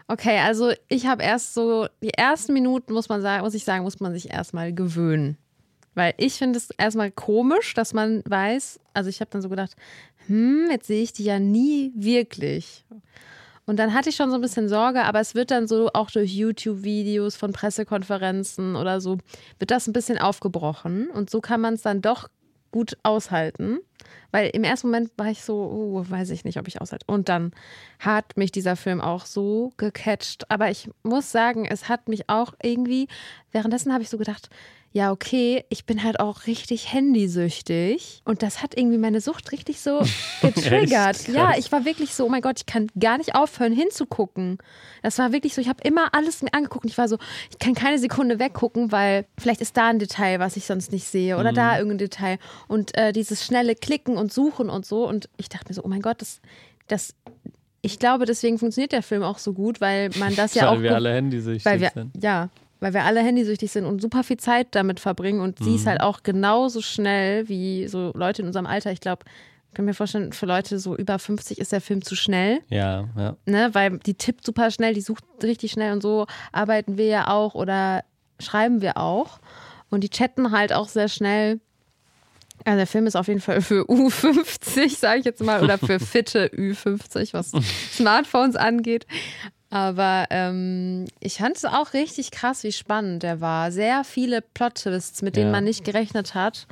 [0.08, 3.84] Okay, also ich habe erst so, die ersten Minuten, muss man sagen, muss ich sagen,
[3.84, 5.36] muss man sich erstmal gewöhnen.
[5.96, 9.76] Weil ich finde es erstmal komisch, dass man weiß, also ich habe dann so gedacht,
[10.28, 12.86] hm, jetzt sehe ich die ja nie wirklich.
[13.68, 16.10] Und dann hatte ich schon so ein bisschen Sorge, aber es wird dann so auch
[16.10, 19.18] durch YouTube-Videos von Pressekonferenzen oder so,
[19.60, 21.10] wird das ein bisschen aufgebrochen.
[21.10, 22.30] Und so kann man es dann doch
[22.72, 23.80] gut aushalten.
[24.32, 27.06] Weil im ersten Moment war ich so, oh, weiß ich nicht, ob ich aushalte.
[27.08, 27.52] Und dann
[28.00, 30.50] hat mich dieser Film auch so gecatcht.
[30.50, 33.08] Aber ich muss sagen, es hat mich auch irgendwie,
[33.52, 34.50] währenddessen habe ich so gedacht,
[34.94, 38.22] ja, okay, ich bin halt auch richtig handysüchtig.
[38.26, 40.02] Und das hat irgendwie meine Sucht richtig so
[40.42, 41.28] getriggert.
[41.28, 44.58] Ja, ich war wirklich so, oh mein Gott, ich kann gar nicht aufhören hinzugucken.
[45.04, 46.86] Das war wirklich so, ich habe immer alles mir angeguckt.
[46.86, 47.18] Und ich war so,
[47.52, 51.06] ich kann keine Sekunde weggucken, weil vielleicht ist da ein Detail, was ich sonst nicht
[51.06, 51.38] sehe.
[51.38, 52.40] Oder da irgendein Detail.
[52.68, 55.08] Und äh, dieses schnelle Klicken und Suchen und so.
[55.08, 56.42] Und ich dachte mir so, oh mein Gott, das,
[56.88, 57.14] das
[57.82, 60.82] ich glaube, deswegen funktioniert der Film auch so gut, weil man das ja weil auch
[60.82, 62.12] wir ge- alle handysüchtig weil wir, sind.
[62.22, 65.86] Ja, weil wir alle handysüchtig sind und super viel Zeit damit verbringen und sie ist
[65.86, 65.90] Mhm.
[65.90, 68.92] halt auch genauso schnell wie so Leute in unserem Alter.
[68.92, 69.24] Ich glaube,
[69.70, 73.08] ich kann mir vorstellen, für Leute so über 50 ist der Film zu schnell, Ja,
[73.18, 73.36] ja.
[73.46, 73.70] ne?
[73.74, 77.54] weil die tippt super schnell, die sucht richtig schnell und so arbeiten wir ja auch
[77.56, 78.04] oder
[78.40, 79.40] schreiben wir auch.
[79.90, 81.60] Und die chatten halt auch sehr schnell.
[82.66, 86.00] Also der Film ist auf jeden Fall für U50, sage ich jetzt mal, oder für
[86.02, 87.52] fitte Ü50, was
[87.94, 89.06] Smartphones angeht.
[89.70, 93.72] Aber ähm, ich fand es auch richtig krass, wie spannend der war.
[93.72, 95.52] Sehr viele Plot-Twists, mit denen Ja.
[95.52, 96.68] man nicht gerechnet hat.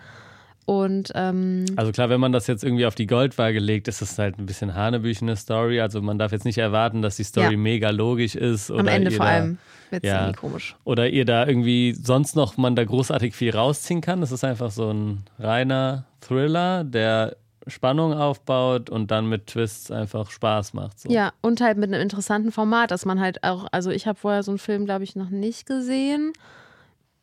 [0.65, 4.17] Und ähm, Also klar, wenn man das jetzt irgendwie auf die Goldwaage legt, ist es
[4.17, 5.79] halt ein bisschen hanebüchene Story.
[5.81, 7.57] Also man darf jetzt nicht erwarten, dass die Story Ja.
[7.57, 8.71] mega logisch ist.
[8.71, 9.57] Oder am Ende vor da, allem
[9.91, 10.21] wird es ja.
[10.21, 10.75] irgendwie komisch.
[10.85, 14.21] Oder ihr da irgendwie sonst noch man da großartig viel rausziehen kann.
[14.21, 17.35] Das ist einfach so ein reiner Thriller, der
[17.67, 20.99] Spannung aufbaut und dann mit Twists einfach Spaß macht.
[20.99, 21.09] So.
[21.09, 24.43] Ja, und halt mit einem interessanten Format, dass man halt auch, also ich habe vorher
[24.43, 26.33] so einen Film, glaube ich, noch nicht gesehen.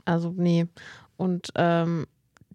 [0.04, 0.66] Also, nee.
[1.16, 2.06] Und ähm,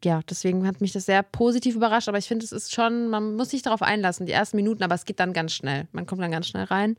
[0.03, 3.35] ja, deswegen hat mich das sehr positiv überrascht, aber ich finde, es ist schon, man
[3.35, 5.87] muss sich darauf einlassen, die ersten Minuten, aber es geht dann ganz schnell.
[5.91, 6.97] Man kommt dann ganz schnell rein.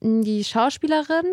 [0.00, 1.26] Die Schauspielerin,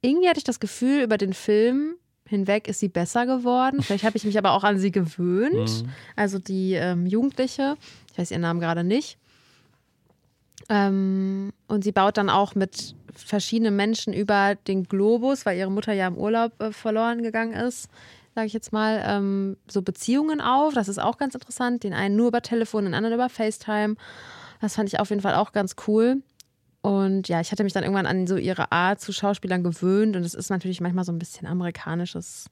[0.00, 1.96] irgendwie hatte ich das Gefühl, über den Film
[2.28, 3.82] hinweg ist sie besser geworden.
[3.82, 5.82] Vielleicht habe ich mich aber auch an sie gewöhnt.
[5.82, 5.88] Mhm.
[6.14, 7.76] Also die ähm, Jugendliche,
[8.12, 9.18] ich weiß ihren Namen gerade nicht.
[10.68, 15.92] Ähm, und sie baut dann auch mit verschiedenen Menschen über den Globus, weil ihre Mutter
[15.92, 17.88] ja im Urlaub äh, verloren gegangen ist,
[18.34, 20.74] sage ich jetzt mal, ähm, so Beziehungen auf.
[20.74, 21.82] Das ist auch ganz interessant.
[21.82, 23.96] Den einen nur über Telefon, den anderen über FaceTime.
[24.60, 26.22] Das fand ich auf jeden Fall auch ganz cool.
[26.88, 30.16] Und ja, ich hatte mich dann irgendwann an so ihre Art zu Schauspielern gewöhnt.
[30.16, 32.46] Und es ist natürlich manchmal so ein bisschen amerikanisches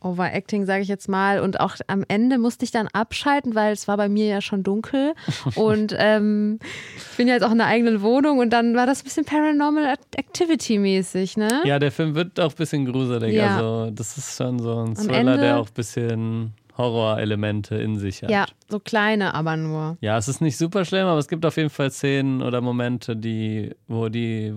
[0.00, 1.40] Overacting, sage ich jetzt mal.
[1.40, 4.62] Und auch am Ende musste ich dann abschalten, weil es war bei mir ja schon
[4.62, 5.14] dunkel.
[5.56, 6.60] Und ähm,
[6.96, 9.24] ich bin ja jetzt auch in einer eigenen Wohnung und dann war das ein bisschen
[9.24, 11.48] Paranormal Activity mäßig, ne?
[11.64, 13.34] Ja, der Film wird auch ein bisschen gruselig.
[13.34, 13.56] Ja.
[13.56, 17.98] Also, das ist schon so ein Am Thriller, Ende- der auch ein bisschen Horrorelemente in
[17.98, 18.30] sich hat.
[18.30, 19.98] Ja, so kleine aber nur.
[20.00, 23.16] Ja, es ist nicht super schlimm, aber es gibt auf jeden Fall Szenen oder Momente,
[23.16, 24.54] die, wo die,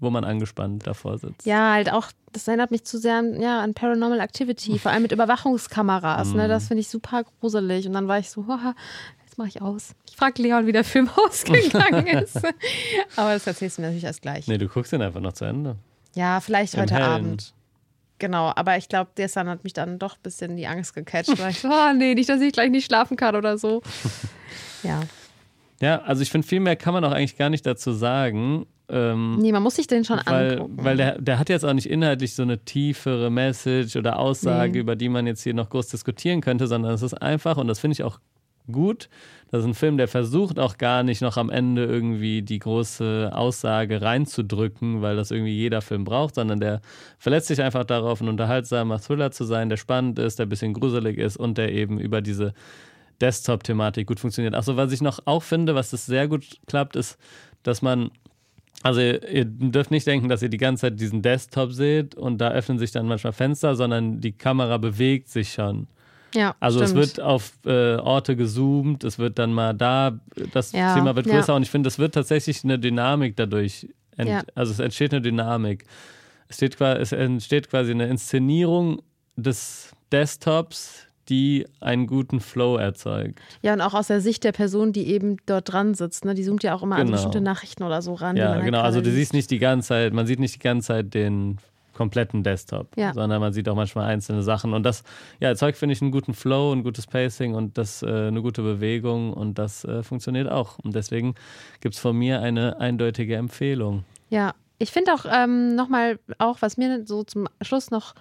[0.00, 1.44] wo man angespannt davor sitzt.
[1.46, 5.02] Ja, halt auch, das erinnert mich zu sehr an, ja, an Paranormal Activity, vor allem
[5.02, 6.48] mit Überwachungskameras, ne?
[6.48, 7.86] Das finde ich super gruselig.
[7.86, 8.74] Und dann war ich so, haha,
[9.26, 9.94] jetzt mache ich aus.
[10.08, 12.36] Ich frage Leon, wie der Film ausgegangen ist.
[13.16, 14.48] aber das erzählst du mir natürlich erst gleich.
[14.48, 15.76] Nee, du guckst ihn einfach noch zu Ende.
[16.14, 17.04] Ja, vielleicht Im heute Hellen.
[17.04, 17.54] Abend.
[18.20, 21.50] Genau, aber ich glaube, gestern hat mich dann doch ein bisschen die Angst gecatcht, weil
[21.50, 23.82] ich so, oh nee, nicht, dass ich gleich nicht schlafen kann oder so.
[24.82, 25.00] Ja.
[25.82, 28.66] Ja, also ich finde, viel mehr kann man auch eigentlich gar nicht dazu sagen.
[28.88, 30.76] Ähm, Nee, man muss sich den schon weil, angucken.
[30.84, 34.78] weil der, der hat jetzt auch nicht inhaltlich so eine tiefere Message oder Aussage, Nee.
[34.78, 37.78] über die man jetzt hier noch groß diskutieren könnte, sondern es ist einfach, und das
[37.78, 38.20] finde ich auch
[38.70, 39.08] gut,
[39.50, 43.30] das ist ein Film, der versucht auch gar nicht noch am Ende irgendwie die große
[43.32, 46.80] Aussage reinzudrücken, weil das irgendwie jeder Film braucht, sondern der
[47.18, 50.74] verletzt sich einfach darauf, ein unterhaltsamer Thriller zu sein, der spannend ist, der ein bisschen
[50.74, 52.54] gruselig ist und der eben über diese
[53.20, 54.54] Desktop-Thematik gut funktioniert.
[54.54, 57.18] Achso, was ich noch auch finde, was das sehr gut klappt, ist,
[57.62, 58.10] dass man
[58.82, 62.38] also ihr, ihr dürft nicht denken, dass ihr die ganze Zeit diesen Desktop seht und
[62.38, 65.86] da öffnen sich dann manchmal Fenster, sondern die Kamera bewegt sich schon.
[66.34, 67.06] Ja, Also es stimmt.
[67.06, 70.18] wird auf äh, Orte gezoomt, es wird dann mal da,
[70.52, 71.36] das Ja, Thema wird ja.
[71.36, 74.42] größer und ich finde, es wird tatsächlich eine Dynamik dadurch, Ja.
[74.54, 75.84] also es entsteht eine Dynamik.
[76.48, 79.02] Es, steht, es entsteht quasi eine Inszenierung
[79.36, 83.38] des Desktops, die einen guten Flow erzeugt.
[83.62, 86.24] Ja, und auch aus der Sicht der Person, die eben dort dran sitzt.
[86.24, 86.34] Ne?
[86.34, 87.12] Die zoomt ja auch immer an Genau.
[87.12, 88.36] bestimmte Nachrichten oder so ran.
[88.36, 88.80] Ja, halt genau.
[88.80, 91.58] Also du siehst nicht die ganze Zeit, man sieht nicht die ganze Zeit den
[92.00, 93.12] kompletten Desktop, Ja.
[93.12, 94.72] sondern man sieht auch manchmal einzelne Sachen.
[94.72, 95.04] Und das
[95.38, 98.62] ja, erzeugt, finde ich, einen guten Flow, ein gutes Pacing und das äh, eine gute
[98.62, 100.78] Bewegung und das äh, funktioniert auch.
[100.78, 101.34] Und deswegen
[101.80, 104.04] gibt es von mir eine eindeutige Empfehlung.
[104.30, 108.14] Ja, ich finde auch ähm, nochmal, auch was mir so zum Schluss noch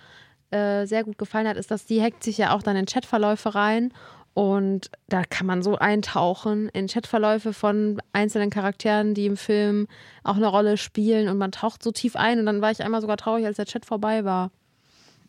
[0.51, 3.55] äh, sehr gut gefallen hat, ist, dass die hackt sich ja auch dann in Chatverläufe
[3.55, 3.93] rein.
[4.39, 9.87] Und da kann man so eintauchen in Chatverläufe von einzelnen Charakteren, die im Film
[10.23, 11.27] auch eine Rolle spielen.
[11.27, 12.39] Und man taucht so tief ein.
[12.39, 14.51] Und dann war ich einmal sogar traurig, als der Chat vorbei war.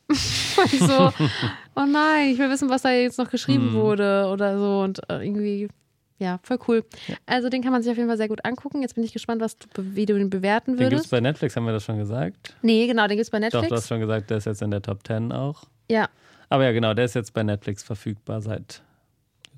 [0.78, 1.12] So,
[1.76, 4.80] oh nein, ich will wissen, was da jetzt noch geschrieben wurde oder so.
[4.82, 5.68] Und äh, irgendwie,
[6.18, 6.84] ja, voll cool.
[7.26, 8.82] Also den kann man sich auf jeden Fall sehr gut angucken.
[8.82, 11.10] Jetzt bin ich gespannt, was du, wie du ihn bewerten Den gibt es würdest.
[11.10, 12.54] bei Netflix, haben wir das schon gesagt?
[12.62, 13.68] Nee, genau, den gibt's bei Doch, Netflix.
[13.68, 15.64] du hast schon gesagt, der ist jetzt in der Top 10 auch.
[15.90, 16.08] ja,
[16.48, 18.82] Aber ja, genau, der ist jetzt bei Netflix verfügbar seit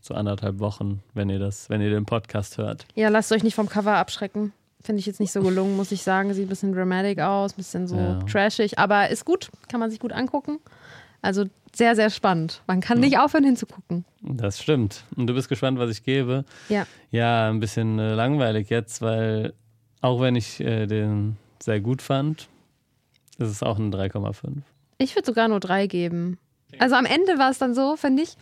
[0.04, 2.86] so anderthalb Wochen, wenn ihr das, wenn ihr den Podcast hört.
[2.94, 4.52] ja, lasst euch nicht vom Cover abschrecken.
[4.80, 6.34] Finde ich jetzt nicht so gelungen, muss ich sagen.
[6.34, 8.18] Sieht ein bisschen dramatic aus, ein bisschen so Ja.
[8.24, 10.58] trashig, aber ist gut, kann man sich gut angucken.
[11.20, 12.62] Also sehr, sehr spannend.
[12.66, 14.04] Man kann nicht aufhören hinzugucken.
[14.22, 15.04] Das stimmt.
[15.16, 16.44] Und du bist gespannt, was ich gebe.
[16.68, 16.84] Ja.
[17.12, 19.52] Ja, ein bisschen äh, langweilig jetzt, weil
[20.00, 22.48] auch wenn ich äh, den sehr gut fand,
[23.38, 24.62] ist es auch eine 3,5.
[24.98, 26.38] Ich würde sogar nur drei geben.
[26.80, 28.36] Also am Ende war es dann so, finde ich,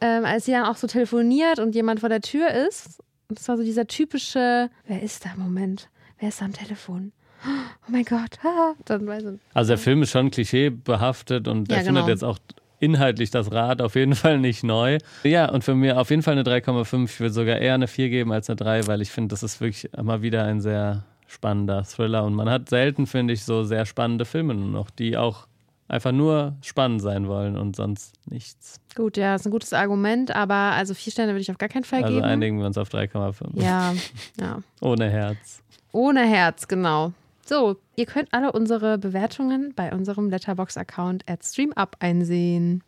[0.00, 3.00] ähm, als sie dann auch so telefoniert und jemand vor der Tür ist.
[3.28, 5.30] Und das war so dieser typische, wer ist da?
[5.36, 7.12] Moment, wer ist da am Telefon?
[7.44, 8.38] Oh mein Gott.
[8.44, 8.72] ah.
[8.84, 12.08] Dann weiß ich, Also der Film ist schon klischeebehaftet und Ja, er findet genau.
[12.08, 12.38] jetzt auch
[12.78, 14.98] inhaltlich das Rad auf jeden Fall nicht neu.
[15.22, 17.04] Ja, und für mir auf jeden Fall eine 3,5.
[17.04, 19.60] Ich würde sogar eher eine 4 geben als eine 3, weil ich finde, das ist
[19.60, 23.84] wirklich mal wieder ein sehr spannender Thriller und man hat selten, finde ich, so sehr
[23.84, 25.48] spannende Filme nur noch, die auch
[25.88, 28.80] einfach nur spannend sein wollen und sonst nichts.
[28.94, 31.84] Gut, ja, ist ein gutes Argument, aber also vier Sterne würde ich auf gar keinen
[31.84, 32.26] Fall Also geben.
[32.26, 33.62] einigen wir uns auf 3,5.
[33.62, 33.94] Ja,
[34.40, 34.58] ja.
[34.80, 35.62] Ohne Herz.
[35.92, 37.12] Ohne Herz, genau.
[37.44, 42.82] So, ihr könnt alle unsere Bewertungen bei unserem Letterbox-Account at StreamUp einsehen.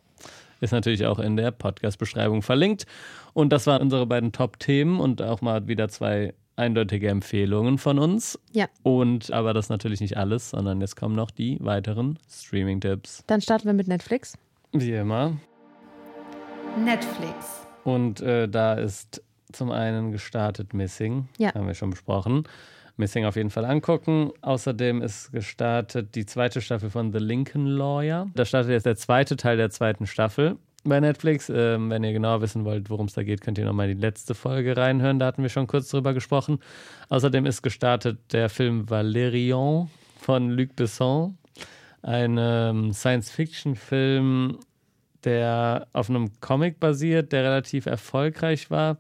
[0.61, 2.84] Ist natürlich auch in der Podcast-Beschreibung verlinkt.
[3.34, 8.38] Und das waren unsere beiden Top-Themen und auch mal wieder zwei eindeutige Empfehlungen von uns.
[8.52, 8.66] Ja.
[8.82, 13.24] Und aber das ist natürlich nicht alles, sondern jetzt kommen noch die weiteren Streaming-Tipps.
[13.26, 14.36] Dann starten wir mit Netflix.
[14.72, 15.36] Wie immer.
[16.84, 17.66] Netflix.
[17.84, 21.28] Und äh, da ist zum einen gestartet Missing.
[21.38, 21.54] Ja.
[21.54, 22.44] Haben wir schon besprochen.
[22.96, 24.32] Missing auf jeden Fall angucken.
[24.42, 28.28] Außerdem ist gestartet die zweite Staffel von The Lincoln Lawyer.
[28.34, 30.56] Da startet jetzt der zweite Teil der zweiten Staffel
[30.88, 31.51] bei Netflix.
[31.55, 34.35] Ähm, wenn ihr genauer wissen wollt, worum es da geht, könnt ihr nochmal die letzte
[34.35, 35.18] Folge reinhören.
[35.18, 36.59] Da hatten wir schon kurz drüber gesprochen.
[37.09, 41.38] Außerdem ist gestartet der Film Valerian von Luc Besson.
[42.03, 44.59] Ein ähm, Science-Fiction-Film,
[45.24, 48.98] der auf einem Comic basiert, der relativ erfolgreich war.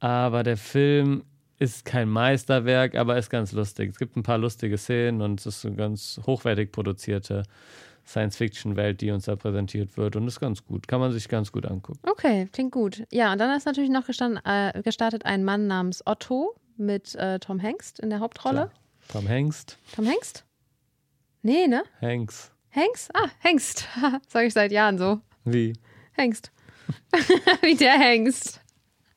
[0.00, 1.24] Aber der Film
[1.58, 3.90] ist kein Meisterwerk, aber ist ganz lustig.
[3.90, 7.44] Es gibt ein paar lustige Szenen und es ist eine ganz hochwertig produzierte
[8.06, 10.88] Science-Fiction-Welt, die uns da präsentiert wird und ist ganz gut.
[10.88, 12.00] Kann man sich ganz gut angucken.
[12.08, 13.04] Okay, klingt gut.
[13.10, 17.58] Ja, und dann ist natürlich noch äh, gestartet ein Mann namens Otto mit äh, Tom
[17.58, 18.70] Hengst in der Hauptrolle.
[18.70, 18.72] Klar.
[19.08, 19.78] Tom Hengst.
[19.94, 20.44] Tom Hengst?
[21.42, 21.84] Nee, ne?
[22.00, 22.52] Hengst.
[22.70, 23.14] Hengst?
[23.14, 23.86] Ah, Hengst.
[24.28, 25.20] Sag ich seit Jahren so.
[25.44, 25.74] Wie?
[26.12, 26.50] Hengst.
[27.62, 28.60] Wie der Hengst.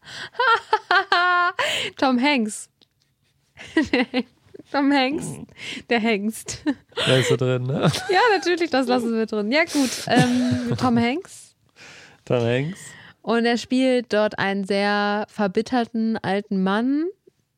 [1.97, 2.69] Tom Hanks.
[4.71, 5.39] Tom Hengst.
[5.89, 6.63] Der Hengst.
[7.05, 7.91] Da ist er drin, ne?
[8.09, 9.51] Ja, natürlich, das lassen wir drin.
[9.51, 9.89] Ja, gut.
[10.07, 11.55] Ähm, Tom Hanks.
[12.25, 12.81] Tom Hengst.
[13.21, 17.05] Und er spielt dort einen sehr verbitterten alten Mann,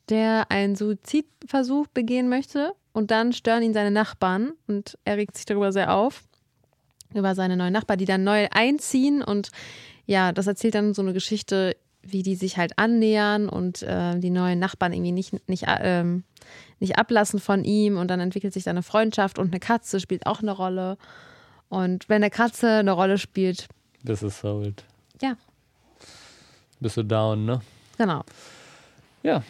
[0.10, 2.74] der einen Suizidversuch begehen möchte.
[2.91, 6.24] Und dann stören ihn seine Nachbarn und er regt sich darüber sehr auf.
[7.13, 9.22] Über seine neuen Nachbarn, die dann neu einziehen.
[9.24, 9.50] Und
[10.06, 14.30] ja, das erzählt dann so eine Geschichte, wie die sich halt annähern und äh, die
[14.30, 16.24] neuen Nachbarn irgendwie nicht, nicht, ähm,
[16.79, 17.97] nicht ablassen von ihm.
[17.97, 20.97] Und dann entwickelt sich da eine Freundschaft und eine Katze spielt auch eine Rolle.
[21.69, 23.67] Und wenn eine Katze eine Rolle spielt,
[24.06, 24.83] This is sold.
[25.21, 25.35] ja,
[26.79, 27.60] Bist du down, ne?
[27.97, 28.23] genau.
[29.23, 29.43] Ja.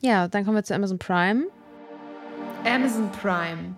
[0.00, 1.44] Ja, dann kommen wir zu Amazon Prime.
[2.64, 3.76] Amazon Prime.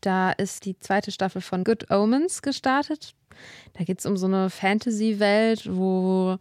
[0.00, 3.14] Da ist die zweite Staffel von Good Omens gestartet.
[3.74, 6.38] Da geht es um so eine Fantasy-Welt, wo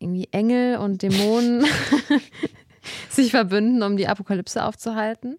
[0.00, 1.64] irgendwie Engel und Dämonen
[3.10, 5.38] sich verbünden, um die Apokalypse aufzuhalten.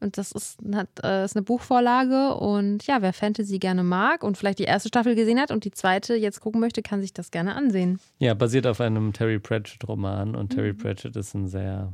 [0.00, 2.34] Und das ist, hat, äh, ist eine Buchvorlage.
[2.34, 5.72] Und ja, wer Fantasy gerne mag und vielleicht die erste Staffel gesehen hat und die
[5.72, 8.00] zweite jetzt gucken möchte, kann sich das gerne ansehen.
[8.18, 10.34] Ja, basiert auf einem Terry Pratchett-Roman.
[10.34, 10.78] Und Terry mhm.
[10.78, 11.92] Pratchett ist ein sehr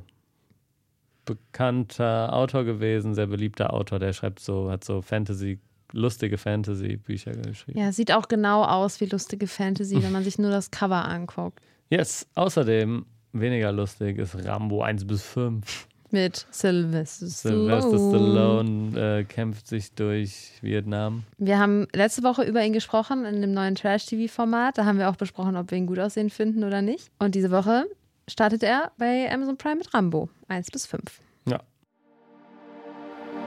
[1.25, 3.99] bekannter Autor gewesen, sehr beliebter Autor.
[3.99, 5.59] Der schreibt so, hat so Fantasy
[5.93, 7.79] lustige Fantasy-Bücher geschrieben.
[7.79, 11.61] Ja, sieht auch genau aus wie lustige Fantasy, wenn man sich nur das Cover anguckt.
[11.91, 15.89] Yes, außerdem weniger lustig ist Rambo 1 bis 5.
[16.11, 17.83] Mit Sylvester Stallone.
[17.83, 21.25] Sylvester Stallone äh, kämpft sich durch Vietnam.
[21.39, 24.79] Wir haben letzte Woche über ihn gesprochen in dem neuen Trash-TV-Format.
[24.79, 27.11] Da haben wir auch besprochen, ob wir ihn gut aussehen finden oder nicht.
[27.19, 27.87] Und diese Woche
[28.29, 31.03] startet er bei Amazon Prime mit Rambo 1 bis 5.
[31.49, 31.61] Ja.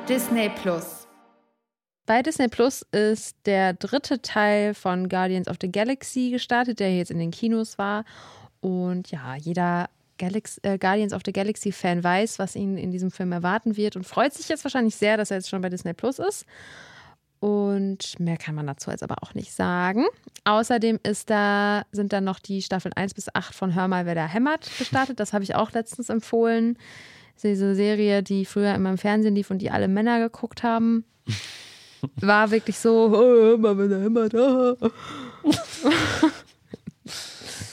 [0.08, 1.08] Disney Plus.
[2.06, 7.12] Bei Disney Plus ist der dritte Teil von Guardians of the Galaxy gestartet, der jetzt
[7.12, 8.04] in den Kinos war.
[8.62, 13.10] Und ja, jeder Galax äh, Guardians of the Galaxy Fan weiß, was ihn in diesem
[13.10, 15.94] Film erwarten wird und freut sich jetzt wahrscheinlich sehr, dass er jetzt schon bei Disney
[15.94, 16.46] Plus ist.
[17.40, 20.06] Und mehr kann man dazu jetzt aber auch nicht sagen.
[20.44, 24.16] Außerdem ist da, sind dann noch die Staffeln 1 bis 8 von Hör mal, wer
[24.16, 25.22] da hämmert gestartet.
[25.22, 26.78] Das habe ich auch letztens empfohlen.
[27.42, 31.06] Diese Serie, die früher immer im Fernsehen lief und die alle Männer geguckt haben
[32.18, 34.34] war wirklich so, oh, immer wenn er hämmert.
[34.36, 34.76] Oh.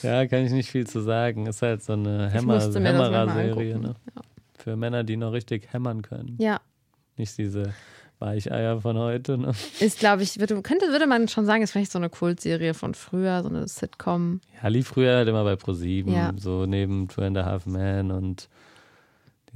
[0.06, 1.46] ja, kann ich nicht viel zu sagen.
[1.46, 3.78] Ist halt so eine Hämmer Hämmerer-Serie.
[3.78, 3.94] Ne?
[4.14, 4.22] Ja.
[4.58, 6.36] Für Männer, die noch richtig hämmern können.
[6.38, 6.60] Ja.
[7.16, 7.72] Nicht diese
[8.18, 9.38] Weicheier von heute.
[9.38, 9.52] Ne?
[9.80, 12.94] Ist, glaube ich, würde, könnte, würde man schon sagen, ist vielleicht so eine Kultserie von
[12.94, 14.40] früher, so eine Sitcom.
[14.62, 16.32] Ja, lief früher halt immer bei ProSieben, ja.
[16.36, 18.48] so neben Two and a Half Men und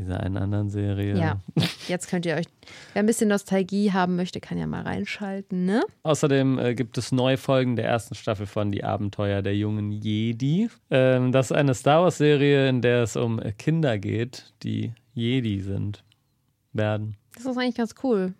[0.00, 1.16] dieser einen anderen Serie.
[1.16, 1.38] Ja,
[1.88, 2.46] jetzt könnt ihr euch,
[2.92, 5.82] wer ein bisschen Nostalgie haben möchte, kann ja mal reinschalten, ne?
[6.02, 10.70] Außerdem äh, gibt es neue Folgen der ersten Staffel von Die Abenteuer der jungen Jedi.
[10.90, 16.02] Ähm, das ist eine Star Wars-Serie, in der es um Kinder geht, die Jedi sind,
[16.72, 17.16] werden.
[17.34, 18.34] Das ist eigentlich ganz cool.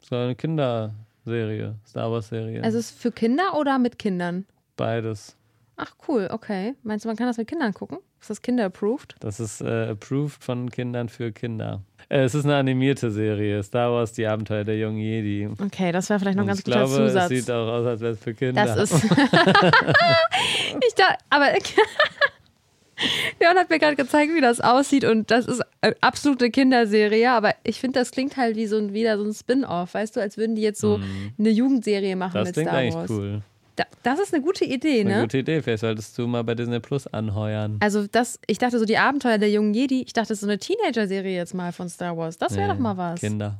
[0.00, 2.62] So eine Kinderserie, Star Wars-Serie.
[2.62, 4.44] Also ist es für Kinder oder mit Kindern?
[4.76, 5.36] Beides.
[5.76, 6.74] Ach cool, okay.
[6.82, 7.98] Meinst du, man kann das mit Kindern gucken?
[8.26, 9.14] Ist das Kinder-approved?
[9.20, 11.82] Das ist äh, approved von Kindern für Kinder.
[12.08, 13.62] Äh, es ist eine animierte Serie.
[13.62, 15.48] Star Wars, die Abenteuer der jungen Jedi.
[15.64, 17.30] Okay, das wäre vielleicht noch ein ganz ich guter glaube, Zusatz.
[17.30, 18.64] Es sieht auch aus, als wäre es für Kinder.
[18.64, 19.04] Das ist.
[19.04, 21.52] ich dachte, aber.
[23.40, 27.54] Leon hat mir gerade gezeigt, wie das aussieht und das ist eine absolute Kinderserie, aber
[27.62, 30.36] ich finde, das klingt halt wie so ein, wieder so ein Spin-off, weißt du, als
[30.36, 31.34] würden die jetzt so mm.
[31.38, 32.74] eine Jugendserie machen das mit Star Wars.
[32.74, 33.42] Das klingt eigentlich cool.
[33.76, 35.14] Da, das ist eine gute Idee, ne?
[35.14, 35.62] Eine gute Idee.
[35.62, 37.76] Vielleicht solltest du mal bei Disney Plus anheuern.
[37.80, 41.36] Also, das, ich dachte so, die Abenteuer der jungen Jedi, ich dachte, so eine Teenager-Serie
[41.36, 42.38] jetzt mal von Star Wars.
[42.38, 43.20] Das wäre nee, doch mal was.
[43.20, 43.58] Kinder.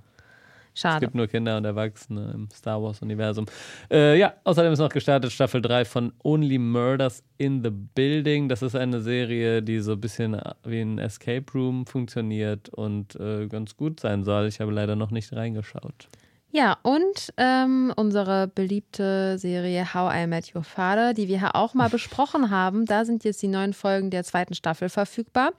[0.77, 0.97] Schade.
[0.97, 3.47] Es gibt nur Kinder und Erwachsene im Star Wars-Universum.
[3.91, 8.51] Äh, ja, außerdem ist noch gestartet Staffel 3 von Only Murders in the Building.
[8.51, 13.47] Das ist eine Serie, die so ein bisschen wie ein Escape Room funktioniert und äh,
[13.47, 14.49] ganz gut sein soll.
[14.49, 16.09] Ich habe leider noch nicht reingeschaut.
[16.57, 21.75] Ja, und ähm, unsere beliebte Serie How I Met Your Father, die wir ja auch
[21.75, 25.53] mal besprochen haben, da sind jetzt die neuen Folgen der zweiten Staffel verfügbar.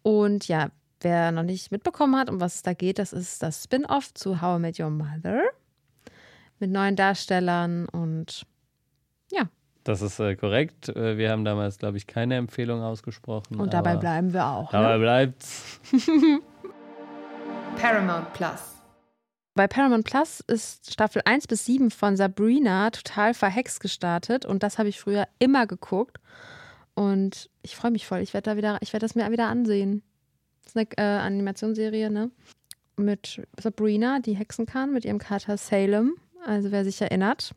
[0.00, 0.70] Und ja,
[1.02, 4.40] wer noch nicht mitbekommen hat, um was es da geht, das ist das Spin-off zu
[4.40, 5.42] How I Met Your Mother
[6.60, 8.46] mit neuen Darstellern und
[9.30, 9.42] ja.
[9.84, 10.88] Das ist äh, korrekt.
[10.88, 13.60] Äh, wir haben damals, glaube ich, keine Empfehlung ausgesprochen.
[13.60, 14.70] Und dabei bleiben wir auch.
[14.70, 14.98] Dabei ne?
[14.98, 15.78] bleibt's.
[17.76, 18.81] Paramount Plus.
[19.54, 24.78] Bei Paramount Plus ist Staffel 1 bis 7 von Sabrina total verhext gestartet und das
[24.78, 26.18] habe ich früher immer geguckt.
[26.94, 28.20] Und ich freue mich voll.
[28.20, 30.02] Ich werde da wieder, ich werde das mir wieder ansehen.
[30.62, 32.30] Das ist eine äh, Animationsserie, ne?
[32.96, 36.14] Mit Sabrina, die hexen kann, mit ihrem Kater Salem.
[36.46, 37.54] Also wer sich erinnert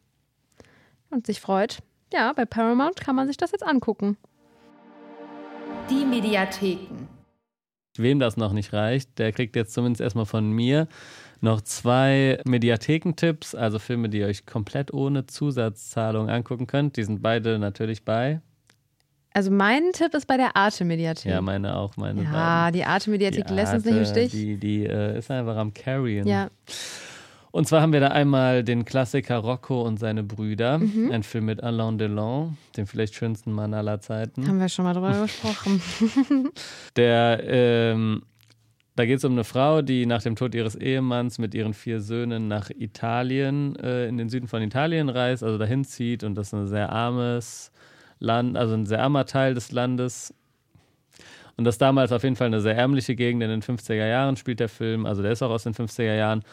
[1.09, 1.79] und sich freut.
[2.13, 4.17] Ja, bei Paramount kann man sich das jetzt angucken.
[5.89, 7.07] Die Mediatheken.
[7.97, 10.87] Wem das noch nicht reicht, der kriegt jetzt zumindest erstmal von mir
[11.45, 16.97] noch zwei Mediathekentipps, also Filme, die ihr euch komplett ohne Zusatzzahlung angucken könnt.
[16.97, 18.41] Die sind beide natürlich bei.
[19.33, 21.31] Also mein Tipp ist bei der Arte-Mediathek.
[21.31, 22.73] Ja, meine auch, meine Ja, beiden.
[22.79, 24.31] die Arte-Mediathek lässt uns nicht im Stich.
[24.31, 26.27] Die, die äh, ist einfach am Carrien.
[26.27, 26.49] Ja.
[27.51, 31.11] Und zwar haben wir da einmal den Klassiker Rocco und seine Brüder, mhm.
[31.11, 34.47] ein Film mit Alain Delon, dem vielleicht schönsten Mann aller Zeiten.
[34.47, 35.81] Haben wir schon mal drüber gesprochen.
[36.97, 38.23] Der ähm,
[38.95, 41.99] da geht es um eine Frau, die nach dem Tod ihres Ehemanns mit ihren vier
[41.99, 46.47] Söhnen nach Italien, äh, in den Süden von Italien reist, also dahin zieht und das
[46.47, 47.71] ist ein sehr armes
[48.19, 50.33] Land, also ein sehr armer Teil des Landes.
[51.57, 54.59] Und das damals auf jeden Fall eine sehr ärmliche Gegend in den 50er Jahren spielt
[54.59, 56.43] der Film, also der ist auch aus den 50er Jahren.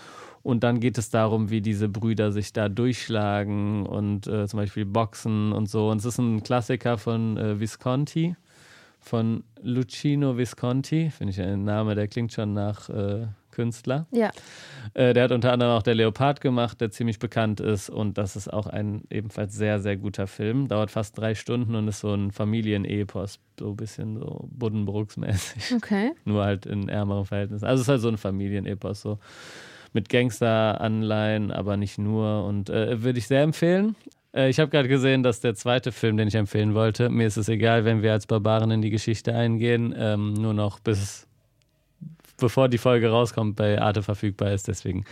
[0.43, 4.85] Und dann geht es darum, wie diese Brüder sich da durchschlagen und äh, zum Beispiel
[4.85, 5.89] boxen und so.
[5.91, 8.35] Und es ist ein Klassiker von äh, Visconti
[9.03, 11.11] von Lucino Visconti.
[11.11, 14.07] Finde ich ein Name, der klingt schon nach äh, Künstler.
[14.11, 14.31] Ja.
[14.95, 17.91] Äh, der hat unter anderem auch Der Leopard gemacht, der ziemlich bekannt ist.
[17.91, 20.69] Und das ist auch ein ebenfalls sehr, sehr guter Film.
[20.69, 23.39] Dauert fast drei Stunden und ist so ein Familienepos.
[23.59, 25.77] So ein bisschen so Buddenbrooks-mäßig.
[25.77, 26.13] Okay.
[26.25, 27.67] Nur halt in ärmeren Verhältnissen.
[27.67, 29.03] Also es ist halt so ein Familienepos.
[29.03, 29.19] So
[29.93, 32.45] mit Gangster-Anleihen, aber nicht nur.
[32.47, 33.95] Und äh, würde ich sehr empfehlen.
[34.35, 37.37] Äh, ich habe gerade gesehen, dass der zweite Film, den ich empfehlen wollte, mir ist
[37.37, 41.27] es egal, wenn wir als Barbaren in die Geschichte eingehen, ähm, nur noch bis
[42.39, 44.69] bevor die Folge rauskommt, bei Arte verfügbar ist.
[44.69, 45.05] Deswegen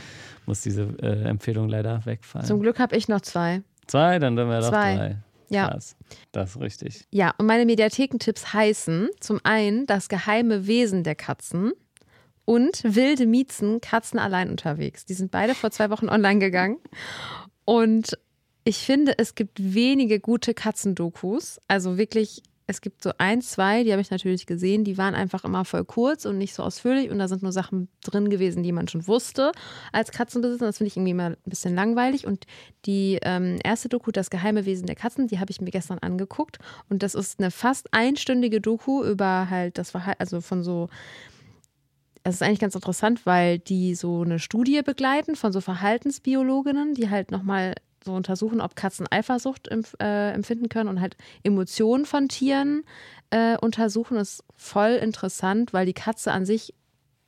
[0.46, 2.46] muss diese äh, Empfehlung leider wegfallen.
[2.46, 3.62] Zum Glück habe ich noch zwei.
[3.86, 4.96] Zwei, dann sind wir doch Zwei.
[4.96, 5.16] drei.
[5.48, 5.68] Ja.
[5.68, 5.96] Krass.
[6.30, 7.06] Das ist richtig.
[7.10, 11.72] Ja, und meine Mediathekentipps heißen zum einen das geheime Wesen der Katzen
[12.44, 15.06] und wilde Miezen, Katzen allein unterwegs.
[15.06, 16.78] Die sind beide vor zwei Wochen online gegangen.
[17.64, 18.16] Und
[18.64, 21.60] ich finde, es gibt wenige gute Katzendokus.
[21.66, 25.44] Also wirklich, es gibt so ein, zwei, die habe ich natürlich gesehen, die waren einfach
[25.44, 27.10] immer voll kurz und nicht so ausführlich.
[27.10, 29.52] Und da sind nur Sachen drin gewesen, die man schon wusste
[29.92, 30.66] als Katzenbesitzer.
[30.66, 32.26] Das finde ich irgendwie immer ein bisschen langweilig.
[32.26, 32.46] Und
[32.84, 36.58] die ähm, erste Doku, Das geheime Wesen der Katzen, die habe ich mir gestern angeguckt.
[36.88, 40.88] Und das ist eine fast einstündige Doku über halt das Verhalten, also von so
[42.22, 47.08] es ist eigentlich ganz interessant, weil die so eine Studie begleiten von so Verhaltensbiologinnen, die
[47.08, 47.74] halt nochmal
[48.04, 52.84] so untersuchen, ob Katzen Eifersucht äh, empfinden können und halt Emotionen von Tieren
[53.30, 54.16] äh, untersuchen.
[54.16, 56.74] Das ist voll interessant, weil die Katze an sich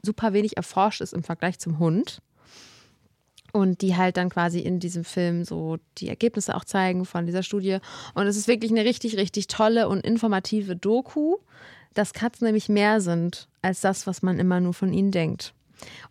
[0.05, 2.21] super wenig erforscht ist im Vergleich zum Hund.
[3.55, 7.43] Und die halt dann quasi in diesem Film so die Ergebnisse auch zeigen von dieser
[7.43, 7.79] Studie.
[8.15, 11.37] Und es ist wirklich eine richtig, richtig tolle und informative Doku,
[11.93, 15.53] dass Katzen nämlich mehr sind als das, was man immer nur von ihnen denkt.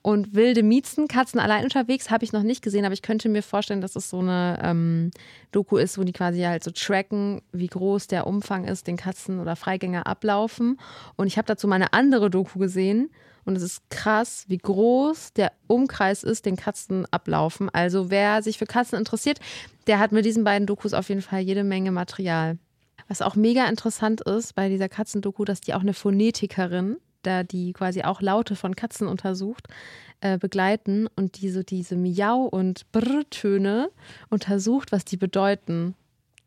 [0.02, 3.44] Und wilde Miezen, Katzen allein unterwegs, habe ich noch nicht gesehen, aber ich könnte mir
[3.44, 5.12] vorstellen, dass es so eine ähm,
[5.52, 9.40] Doku ist, wo die quasi halt so tracken, wie groß der Umfang ist, den Katzen
[9.40, 10.80] oder Freigänger ablaufen.
[11.16, 13.10] Und ich habe dazu mal eine andere Doku gesehen
[13.46, 17.70] und es ist krass, wie groß der Umkreis ist, den Katzen ablaufen.
[17.70, 19.40] Also wer sich für Katzen interessiert,
[19.88, 22.58] der hat mit diesen beiden Dokus auf jeden Fall jede Menge Material.
[23.08, 27.74] Was auch mega interessant ist bei dieser Katzendoku, dass die auch eine Phonetikerin, da die
[27.74, 29.68] quasi auch Laute von Katzen untersucht,
[30.22, 33.90] äh, begleiten und die so diese Miau- und Brr-Töne
[34.30, 35.96] untersucht, was die bedeuten.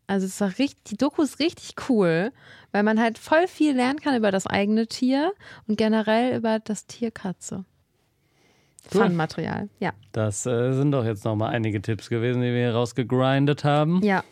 [0.07, 2.31] Also es war richtig, die Doku ist richtig cool,
[2.72, 5.33] weil man halt voll viel lernen kann über das eigene Tier
[5.66, 7.64] und generell über das Tier Katze.
[8.93, 9.03] Cool.
[9.03, 9.93] Fun-Material, ja.
[10.12, 14.03] Das äh, sind doch jetzt nochmal einige Tipps gewesen, die wir hier rausgegrindet haben.
[14.03, 14.22] Ja.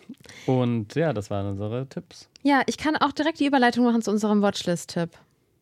[0.46, 2.28] Und ja, das waren unsere Tipps.
[2.42, 5.10] Ja, ich kann auch direkt die Überleitung machen zu unserem Watchlist-Tipp.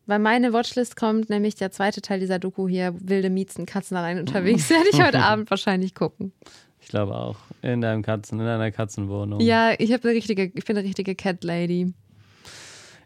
[0.07, 4.18] Weil meine Watchlist kommt nämlich der zweite Teil dieser Doku hier, Wilde Miezen, Katzen allein
[4.20, 4.68] unterwegs.
[4.70, 6.32] Werde ich heute Abend wahrscheinlich gucken.
[6.80, 7.36] Ich glaube auch.
[7.62, 9.40] In deinem Katzen, in einer Katzenwohnung.
[9.40, 11.92] Ja, ich eine richtige, ich bin eine richtige Cat Lady.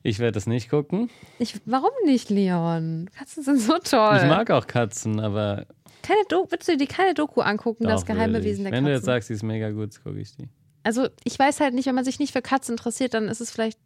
[0.02, 1.10] Ich werde es nicht gucken.
[1.38, 3.10] Ich, warum nicht, Leon?
[3.16, 4.18] Katzen sind so toll.
[4.22, 5.66] Ich mag auch Katzen, aber.
[6.02, 8.46] keine Do willst du dir keine Doku angucken, das doch, geheime will ich.
[8.46, 8.86] Wesen der Wenn Katzen?
[8.86, 10.48] du jetzt sagst, sie ist mega gut, gucke ich die.
[10.84, 13.50] also ich weiß halt nicht, wenn man sich nicht für Katzen interessiert, dann ist es
[13.50, 13.78] vielleicht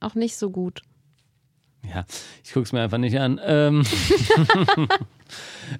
[0.00, 0.82] auch nicht so gut.
[1.92, 2.04] Ja,
[2.42, 3.40] ich gucke es mir einfach nicht an.
[3.44, 3.82] Ähm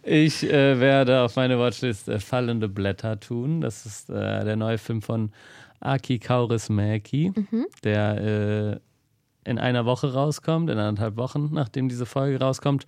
[0.02, 3.60] ich äh, werde auf meine Watchlist äh, Fallende Blätter tun.
[3.60, 5.32] Das ist äh, der neue Film von
[5.80, 7.32] Aki Kaurismäki,
[7.82, 8.80] der
[9.44, 12.86] äh, in einer Woche rauskommt, in anderthalb Wochen, nachdem diese Folge rauskommt.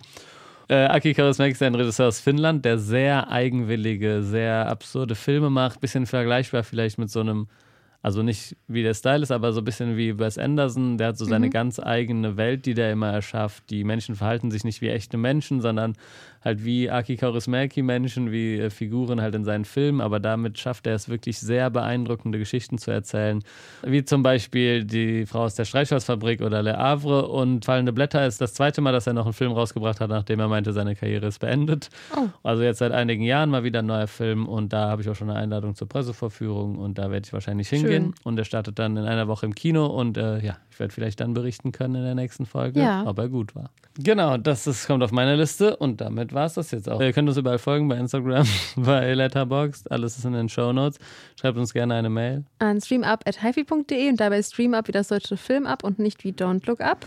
[0.69, 5.79] Äh, Aki Kaurismäki ist ein Regisseur aus Finnland, der sehr eigenwillige, sehr absurde Filme macht.
[5.79, 7.47] Bisschen vergleichbar vielleicht mit so einem,
[8.07, 10.97] also nicht wie der Style ist, aber so ein bisschen wie Wes Anderson.
[10.97, 13.69] Der hat so seine ganz eigene Welt, die der immer erschafft.
[13.69, 15.97] Die Menschen verhalten sich nicht wie echte Menschen, sondern
[16.41, 19.99] halt wie Aki Kaurismäki Menschen, wie äh, Figuren halt in seinen Filmen.
[19.99, 23.43] Aber damit schafft er es wirklich sehr beeindruckende Geschichten zu erzählen.
[23.83, 27.27] Wie zum Beispiel Die Frau aus der Streichholzfabrik oder Le Havre.
[27.27, 30.39] Und Fallende Blätter ist das zweite Mal, dass er noch einen Film rausgebracht hat, nachdem
[30.39, 31.89] er meinte, seine Karriere ist beendet.
[32.15, 32.27] Oh.
[32.43, 35.15] Also jetzt seit einigen Jahren mal wieder ein neuer Film und da habe ich auch
[35.15, 37.96] schon eine Einladung zur Pressevorführung und da werde ich wahrscheinlich hingehen.
[38.23, 41.19] Und er startet dann in einer Woche im Kino und äh, ja, ich werde vielleicht
[41.19, 43.03] dann berichten können in der nächsten Folge, Ja.
[43.05, 43.69] ob er gut war.
[43.99, 47.01] Genau, das ist, kommt auf meine Liste und damit war es das jetzt auch.
[47.01, 48.45] Ihr könnt uns überall folgen bei Instagram,
[48.75, 50.99] bei Letterboxd, alles ist in den Show Notes.
[51.39, 52.45] Schreibt uns gerne eine Mail.
[52.59, 56.81] An streamup.hifi.de und dabei streamup wie das deutsche Film ab und nicht wie Don't Look
[56.81, 57.05] Up.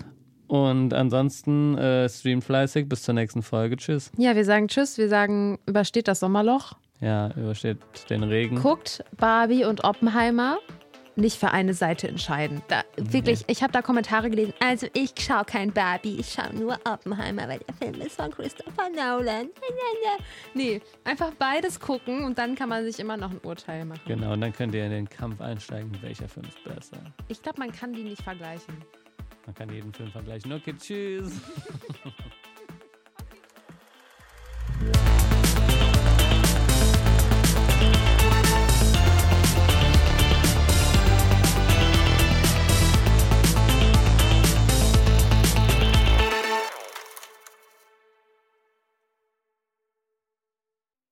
[0.48, 2.88] Und ansonsten äh, stream fleißig.
[2.88, 3.76] Bis zur nächsten Folge.
[3.76, 4.10] Tschüss.
[4.18, 6.72] Ja, wir sagen Tschüss, wir sagen, übersteht das Sommerloch.
[7.00, 7.78] Ja, übersteht
[8.10, 8.56] den Regen.
[8.56, 10.58] Guckt Barbie und Oppenheimer.
[11.20, 12.62] Nicht für eine Seite entscheiden.
[12.68, 14.54] Da, wirklich, ich habe da Kommentare gelesen.
[14.58, 18.88] Also ich schaue kein Barbie, ich schaue nur Oppenheimer, weil der Film ist von Christopher
[18.88, 19.50] Nolan.
[20.54, 24.00] Nee, einfach beides gucken und dann kann man sich immer noch ein Urteil machen.
[24.06, 26.96] Genau, und dann könnt ihr in den Kampf einsteigen, welcher Film ist besser.
[27.28, 28.74] Ich glaube, man kann die nicht vergleichen.
[29.46, 30.52] Man kann jeden Film vergleichen.
[30.52, 31.32] Okay, tschüss.